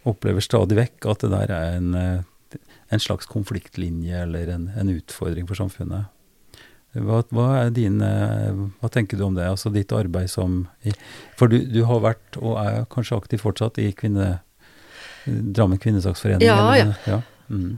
[0.07, 4.89] opplever stadig vekk at det der er en, eh, en slags konfliktlinje eller en, en
[4.95, 6.07] utfordring for samfunnet.
[6.97, 8.07] Hva, hva er dine
[8.81, 9.43] Hva tenker du om det?
[9.45, 10.63] Altså ditt arbeid som
[11.37, 14.39] For du, du har vært, og er kanskje aktiv fortsatt, i kvinne,
[15.27, 16.47] Drammen kvinnesaksforening?
[16.47, 17.21] Ja, eller- ja.
[17.49, 17.77] Mm.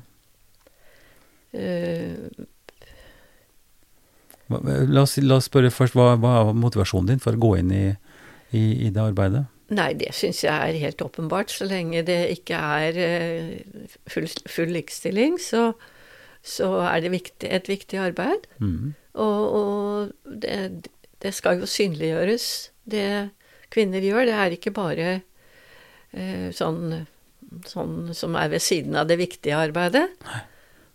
[1.52, 2.46] Eh,
[4.52, 7.52] Hva- La, oss, la oss spørre først, hva, hva er motivasjonen din for å gå
[7.60, 7.84] inn i,
[8.56, 9.46] i, i det arbeidet?
[9.72, 11.52] Nei, det syns jeg er helt åpenbart.
[11.54, 15.70] Så lenge det ikke er eh, full, full likestilling, så,
[16.44, 18.48] så er det viktig, et viktig arbeid.
[18.60, 18.92] Mm.
[19.14, 20.88] Og, og det,
[21.22, 22.46] det, skal jo synliggjøres,
[22.90, 23.32] det
[23.74, 24.28] kvinner gjør.
[24.30, 25.10] Det er ikke bare
[26.12, 27.04] eh, sånn,
[27.68, 30.08] sånn, som er ved siden av det viktige arbeidet.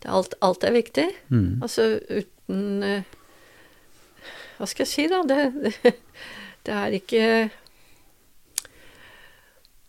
[0.01, 1.07] Det alt, alt, er viktig.
[1.29, 1.61] Mm.
[1.65, 3.15] Altså uten eh,
[4.57, 5.21] Hva skal jeg si, da?
[5.29, 5.95] Det, det,
[6.65, 7.25] det er ikke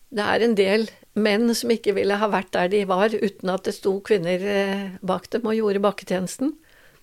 [0.07, 3.65] det er en del menn som ikke ville ha vært der de var uten at
[3.67, 6.53] det sto kvinner eh, bak dem og gjorde bakketjenesten,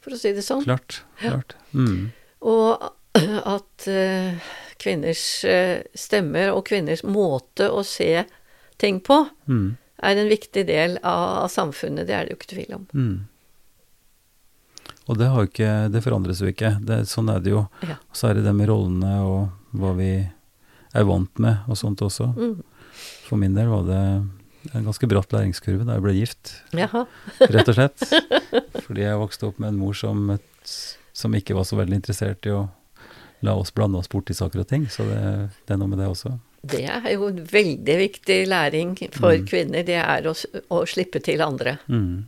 [0.04, 0.64] for å si det sånn.
[0.66, 1.00] Klart.
[1.20, 1.56] klart.
[1.72, 2.12] Mm.
[2.44, 2.84] Og
[3.56, 4.50] at uh,
[4.82, 8.26] kvinners uh, stemmer og kvinners måte å se
[8.80, 9.68] ting på mm.
[10.04, 12.08] er en viktig del av, av, samfunnet.
[12.08, 12.86] Det er det jo ikke tvil om.
[12.92, 13.16] Mm.
[15.04, 16.76] Og det, ikke, det, forandres jo ikke.
[16.84, 17.66] Det, sånn er det jo.
[17.84, 17.98] Ja.
[18.16, 20.14] Så er det det med rollene og hva vi
[20.94, 22.30] er vant med og sånt også.
[22.32, 22.56] Mm.
[23.26, 24.02] For min del var det
[24.72, 27.04] en ganske bratt læringskurve da jeg ble gift, Jaha.
[27.40, 28.06] rett og slett.
[28.86, 30.32] Fordi jeg vokste opp med en mor som,
[31.12, 32.66] som, ikke var så veldig interessert i å
[33.44, 34.88] la oss blande oss bort i saker og ting.
[34.90, 35.20] Så det,
[35.66, 36.36] det er noe med det også.
[36.64, 39.48] Det er jo en veldig viktig læring for mm.
[39.50, 40.32] kvinner, det er å,
[40.72, 41.76] å slippe til andre.
[41.92, 42.24] Mm.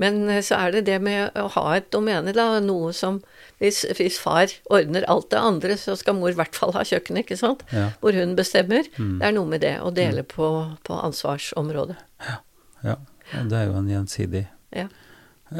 [0.00, 2.46] Men eh, så er det det med å ha et domene, da.
[2.62, 3.20] Noe som
[3.62, 7.24] hvis, hvis, far ordner alt det andre, så skal mor i hvert fall ha kjøkkenet,
[7.24, 7.62] ikke sant?
[7.74, 7.90] Ja.
[8.02, 8.88] Hvor hun bestemmer.
[8.98, 9.16] Mm.
[9.20, 10.30] Det er noe med det, å dele mm.
[10.34, 10.50] på,
[10.86, 11.98] på, ansvarsområdet.
[12.26, 12.38] Ja.
[12.84, 12.98] ja.
[13.34, 14.88] Det er jo en gjensidig ja.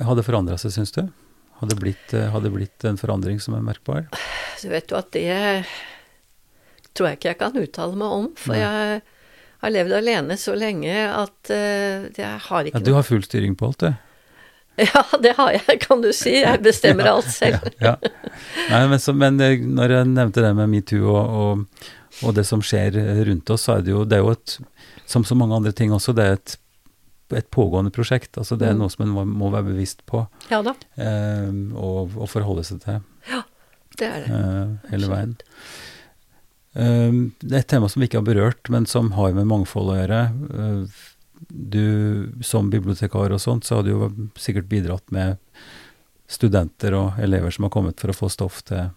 [0.05, 1.05] Har det forandra seg, syns du?
[1.61, 4.09] Har det, blitt, eh, har det blitt en forandring som er merkbar?
[4.59, 5.31] Så vet du at det
[6.95, 8.27] tror jeg ikke jeg kan uttale meg om.
[8.39, 8.65] For Nei.
[8.65, 9.05] jeg
[9.63, 13.71] har levd alene så lenge at jeg har ikke ja, Du har full styring på
[13.71, 14.14] alt, du?
[14.95, 16.33] Ja, det har jeg, kan du si.
[16.41, 17.63] Jeg bestemmer alt selv.
[17.85, 18.13] ja, ja.
[18.71, 21.87] Nei, men, så, men, eh, når jeg nevnte det med metoo og, og,
[22.23, 22.99] og, det som skjer
[23.29, 24.59] rundt oss, så er det jo, det er jo et
[25.07, 26.57] Som så mange andre ting også, det er et,
[27.37, 28.39] et pågående prosjekt.
[28.41, 28.83] Altså det er mm.
[28.83, 30.75] noe som en må, må, være bevisst på ja da.
[30.97, 33.03] Eh, og, og, forholde seg til.
[33.31, 33.43] Ja,
[34.01, 34.39] det er det.
[34.39, 35.37] Eh, hele veien.
[36.75, 39.93] Eh, det er et tema som vi ikke har berørt, men som har med mangfold
[39.93, 40.23] å gjøre.
[40.65, 41.05] Eh,
[41.49, 45.37] du som bibliotekar og sånt, så har du jo sikkert bidratt med
[46.31, 48.91] studenter og elever som har kommet for å få stoff til,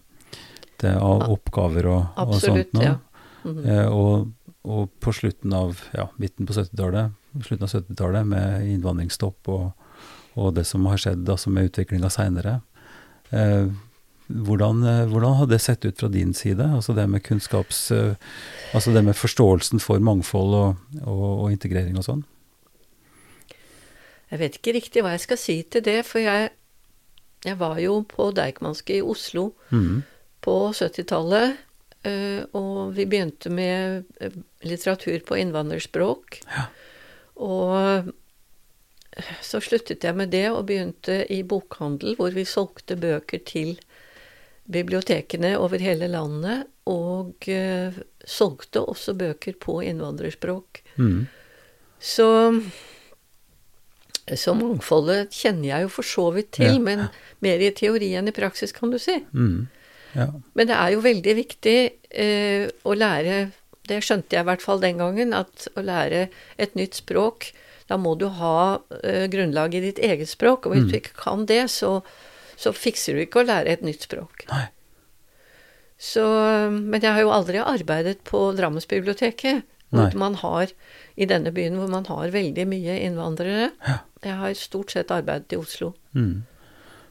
[0.80, 2.82] til oppgaver og, Absolutt, og sånt nå.
[2.82, 2.96] Ja.
[3.44, 3.66] Mm -hmm.
[3.70, 4.32] eh, og,
[4.62, 9.72] og, på slutten av ja, midten på 70-tallet, slutten av 70-tallet med innvandringsstopp og,
[10.34, 12.60] og, det som har skjedd altså med utviklinga seinere.
[13.30, 13.68] Eh,
[14.28, 16.60] hvordan, eh, hvordan har det sett ut fra din side?
[16.60, 17.90] Altså det med kunnskaps...
[17.90, 18.14] Eh,
[18.74, 20.76] altså det med forståelsen for mangfold og,
[21.06, 22.24] og, og integrering og sånn?
[24.28, 26.50] Jeg vet ikke riktig hva jeg skal si til det, for jeg,
[27.46, 30.02] jeg var jo på Deichmanske i Oslo mm.
[30.44, 31.56] på 70-tallet.
[32.06, 34.36] Eh, og vi begynte med eh,
[34.68, 36.40] litteratur på innvandrerspråk.
[36.52, 36.68] Ja.
[37.48, 38.12] Og
[39.42, 43.78] så sluttet jeg med det og begynte i bokhandel, hvor vi solgte bøker til
[44.68, 46.68] bibliotekene over hele landet.
[46.88, 47.48] Og
[48.28, 50.82] solgte også bøker på innvandrerspråk.
[50.96, 51.26] Mm.
[52.00, 52.28] Så
[54.36, 56.82] så mangfoldet kjenner jeg jo for så vidt til, ja.
[56.82, 57.06] men
[57.44, 59.16] mer i teori enn i praksis, kan du si.
[59.32, 59.68] Mm.
[60.16, 60.28] Ja.
[60.58, 61.78] Men det er jo veldig viktig
[62.10, 63.50] eh, å lære
[63.88, 66.22] Det skjønte jeg i hvert fall den gangen, at å lære
[66.56, 67.50] et nytt språk
[67.90, 70.88] Da må du ha eh, grunnlag i ditt eget språk, og hvis mm.
[70.88, 71.98] du ikke kan det, så,
[72.56, 74.44] så, fikser du ikke å lære et nytt språk.
[74.50, 74.66] Nei.
[75.98, 76.22] Så,
[76.70, 80.70] men jeg har jo aldri arbeidet på Drammensbiblioteket, hvor man har
[81.18, 83.70] i denne byen hvor man har veldig mye innvandrere.
[83.86, 83.96] Ja.
[84.24, 86.42] Jeg har stort sett arbeidet i Oslo mm.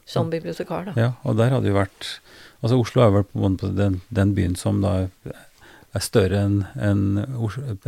[0.08, 0.96] som bibliotekar, da.
[1.00, 2.18] Ja, og der hadde jo vært
[2.58, 5.06] Altså Oslo er vel på den, den byen som da
[5.96, 7.02] er større enn en,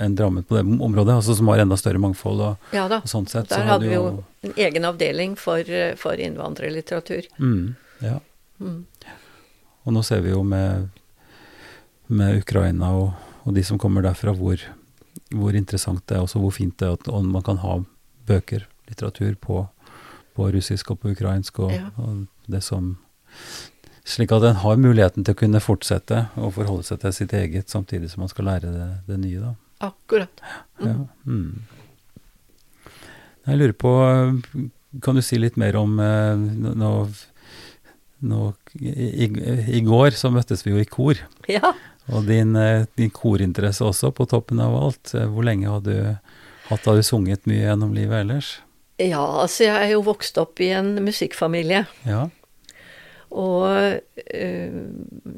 [0.01, 2.43] en Drammen på det området, altså som har enda større mangfold.
[2.47, 4.05] Og, ja da, og sånn sett, der så hadde vi jo
[4.47, 5.66] en egen avdeling for,
[6.01, 7.29] for innvandrerlitteratur.
[7.43, 8.18] Mm, ja.
[8.62, 8.85] Mm.
[9.85, 10.89] Og nå ser vi jo med,
[12.12, 13.12] med Ukraina og,
[13.45, 14.62] og, de som kommer derfra, hvor,
[15.35, 17.81] hvor interessant det er, og hvor fint det er at man kan ha
[18.29, 19.64] bøker, litteratur, på,
[20.36, 21.91] på russisk og på ukrainsk, og, ja.
[22.01, 22.97] og det som
[24.11, 27.70] slik at en har muligheten til å kunne fortsette å forholde seg til sitt eget,
[27.70, 29.53] samtidig som man skal lære det, det nye, da.
[29.91, 30.43] Akkurat.
[30.80, 30.88] Mm.
[30.88, 30.95] Ja.
[31.24, 31.53] Mm.
[33.49, 33.93] Jeg lurer på,
[35.03, 36.91] kan du si litt mer om nå,
[38.20, 38.41] nå
[38.76, 41.22] i, i, går så møttes vi jo i kor.
[41.49, 41.72] Ja.
[42.11, 42.53] Og din,
[42.99, 45.14] din korinteresse også, på toppen av alt.
[45.14, 45.95] Hvor lenge har du
[46.70, 48.59] hatt har du sunget mye gjennom livet ellers?
[49.01, 51.85] Ja, altså jeg er jo vokst opp i en musikkfamilie.
[52.05, 52.27] Ja.
[53.31, 54.73] Og eh,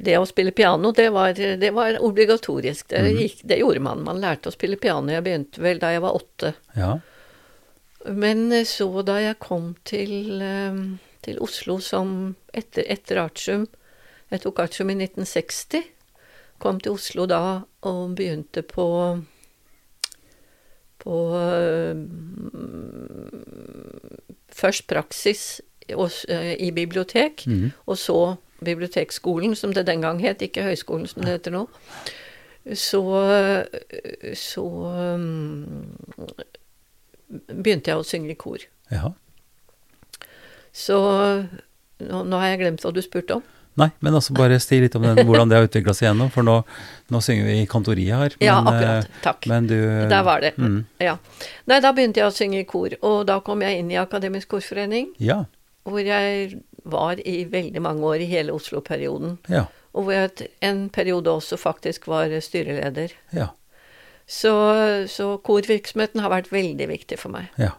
[0.02, 2.88] det å spille piano, det var, det var obligatorisk.
[2.88, 3.20] Det, mm.
[3.20, 4.04] gikk, det gjorde man.
[4.06, 5.12] Man lærte å spille piano.
[5.12, 6.54] Jeg begynte vel da jeg var åtte.
[6.78, 6.96] Ja.
[8.08, 10.80] Men eh, så da jeg kom til, eh,
[11.22, 13.68] til Oslo som etter, etter artium
[14.32, 15.84] Jeg tok artium i 1960.
[16.62, 17.42] Kom til Oslo da
[17.84, 18.86] og begynte på
[21.02, 21.94] på eh,
[24.52, 27.72] Først praksis eh, i bibliotek, Mhm.
[27.86, 31.66] og så bibliotekskolen, som det den gang het, ikke høyskolen som det heter nå.
[32.78, 33.00] Så,
[34.38, 35.96] så um,
[37.50, 38.58] begynte jeg å synge i kor.
[38.92, 39.10] ja.
[40.72, 40.94] Så
[42.00, 43.42] nå, nå har jeg glemt hva du spurte om.
[43.80, 46.44] Nei, men altså bare si litt om den, hvordan det har utvikla seg gjennom, for
[46.44, 46.58] nå,
[47.14, 48.34] nå synger vi i kantoriet her.
[48.40, 49.04] Men, Ja, akkurat.
[49.06, 49.46] eh, Takk.
[49.48, 49.76] Men du
[50.10, 50.50] Der var det.
[50.58, 51.16] Mm, Ja.
[51.66, 54.48] Nei, da begynte jeg å synge i kor, og da kom jeg inn i Akademisk
[54.48, 55.44] korforening, ja.
[55.88, 59.38] hvor jeg var i veldig mange år i hele Oslo-perioden.
[59.48, 59.64] Ja.
[59.94, 63.12] Og hvor jeg en periode også faktisk var styreleder.
[63.32, 63.48] Ja.
[64.26, 64.52] Så,
[65.08, 67.48] så korvirksomheten har vært veldig viktig for meg.
[67.58, 67.72] Ja.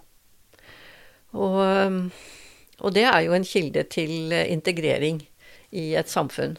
[1.33, 2.11] Og,
[2.81, 5.21] og det er jo en kilde til eh, integrering
[5.73, 6.57] i et samfunn.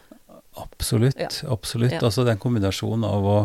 [0.55, 1.19] Absolutt.
[1.19, 1.29] Ja.
[1.51, 1.93] absolutt.
[1.93, 2.03] Ja.
[2.03, 3.39] Altså den kombinasjonen av å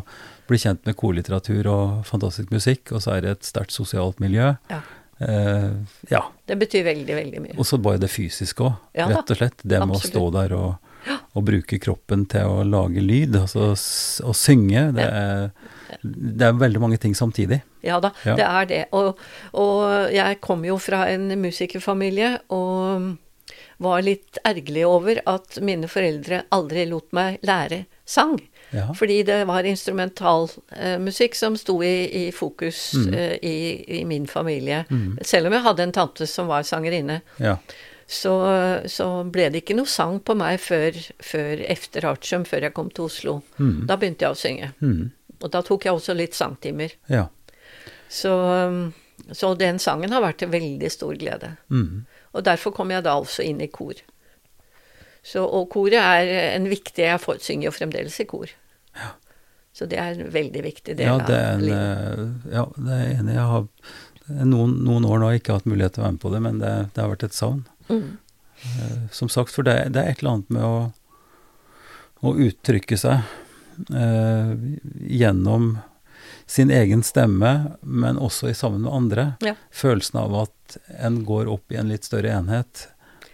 [0.49, 4.51] bli kjent med korlitteratur og fantastisk musikk, og så er det et sterkt sosialt miljø.
[4.70, 4.82] Ja.
[5.20, 5.72] Eh,
[6.09, 6.22] ja.
[6.45, 7.55] Det betyr veldig, veldig mye.
[7.57, 9.63] Og så bare det fysiske òg, rett og slett.
[9.63, 10.93] Det med å stå der og,
[11.34, 14.89] og bruke kroppen til å lage lyd, altså å synge.
[14.97, 15.49] Det er,
[16.03, 17.61] det er veldig mange ting samtidig.
[17.86, 18.84] Ja da, det er det.
[18.97, 19.17] Og,
[19.57, 23.15] og jeg kom jo fra en musikerfamilie og
[23.80, 28.38] var litt ergerlig over at mine foreldre aldri lot meg lære sang.
[28.76, 28.90] Ja.
[28.94, 33.14] Fordi det var instrumentalmusikk som sto i, i fokus Mm.
[33.14, 34.84] eh, i, i min familie.
[35.22, 37.22] Selv om jeg hadde en tante som var sangerinne.
[37.40, 37.58] ja.
[38.10, 38.32] Så,
[38.90, 42.88] så ble det ikke noe sang på meg før, før efter artium, før jeg kom
[42.90, 43.36] til Oslo.
[43.60, 43.84] Mm.
[43.86, 44.70] Da begynte jeg å synge.
[44.82, 45.12] Mm.
[45.44, 46.96] Og da tok jeg også litt sangtimer.
[47.08, 47.28] ja.
[48.10, 48.32] Så,
[49.38, 51.52] så den sangen har vært til veldig stor glede.
[51.70, 52.08] Mm.
[52.34, 53.98] Og derfor kom jeg da altså inn i kor.
[55.26, 58.52] Så, og koret er en viktig Jeg får, synger jo fremdeles i kor.
[59.76, 61.76] Så det er en veldig viktig del Ja, av livet.
[61.80, 63.36] eh, ja, det er enig.
[63.36, 63.68] Jeg har
[64.50, 66.72] noen, noen år nå ikke hatt mulighet til å være med på det, men det,
[66.96, 67.62] det har vært et savn.
[67.90, 68.08] Mm.
[68.64, 70.80] Eh, Som sagt, for det, det er et eller annet med å,
[72.26, 73.22] å uttrykke seg
[73.96, 74.52] eh,
[75.22, 75.72] gjennom
[76.50, 77.52] sin egen stemme,
[77.86, 79.26] men også i sammen med andre.
[79.45, 79.54] Ja.
[79.72, 82.88] Følelsen av at en går opp i en litt større enhet,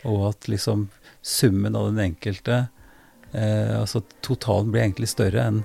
[0.03, 0.89] og at liksom
[1.25, 2.65] summen av den enkelte,
[3.31, 5.63] eh, altså totalen blir egentlig større enn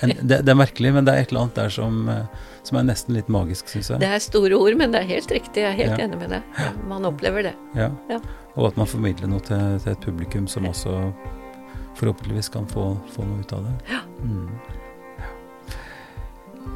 [0.00, 2.26] en, det, det er merkelig, men det er et eller annet der som, eh,
[2.62, 3.98] som er nesten litt magisk, syns jeg.
[4.04, 5.64] Det er store ord, men det er helt riktig.
[5.64, 6.04] Jeg er helt Ja.
[6.06, 6.78] enig med deg.
[6.86, 7.54] Man opplever det.
[7.74, 7.88] Ja.
[8.08, 8.20] Ja.
[8.54, 10.94] Og at man formidler noe til, til et publikum som også
[11.98, 13.74] forhåpentligvis kan få, få noe ut av det.
[13.90, 14.00] Ja.
[14.22, 14.46] Mm.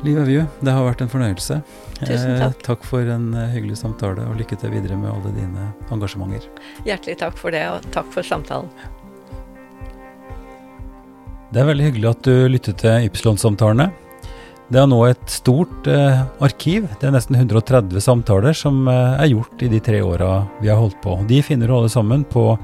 [0.03, 1.61] Liv Evju, det har vært en fornøyelse.
[2.01, 2.57] Tusen takk.
[2.57, 6.49] Eh, takk for en eh, hyggelig samtale, og lykke til videre med alle dine engasjementer.
[6.89, 8.71] Hjertelig takk for det, og takk for samtalen.
[11.53, 13.91] Det er veldig hyggelig at du lytter til Ypsilon-samtalene.
[14.73, 16.87] Det er nå et stort eh, arkiv.
[16.99, 20.79] Det er nesten 130 samtaler som eh, er gjort i de tre åra vi har
[20.81, 21.19] holdt på.
[21.29, 22.57] De finner du alle sammen på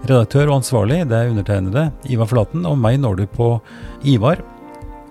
[0.09, 3.51] Redaktør og ansvarlig det er undertegnede Ivar Flaten, og meg når du på
[4.07, 4.41] Ivar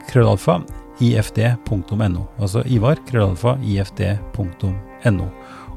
[0.09, 0.63] krøllalfa
[1.05, 2.25] ifd.no.
[2.41, 5.29] Altså Ivar krøllalfa ifd.no.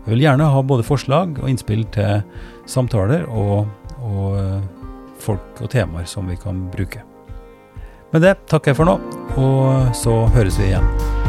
[0.01, 2.23] Jeg vil gjerne ha både forslag og innspill til
[2.69, 3.69] samtaler og,
[4.01, 4.59] og eh,
[5.21, 7.05] folk og temaer som vi kan bruke.
[8.11, 8.97] Med det takker jeg for nå,
[9.39, 11.20] og så høres vi igjen.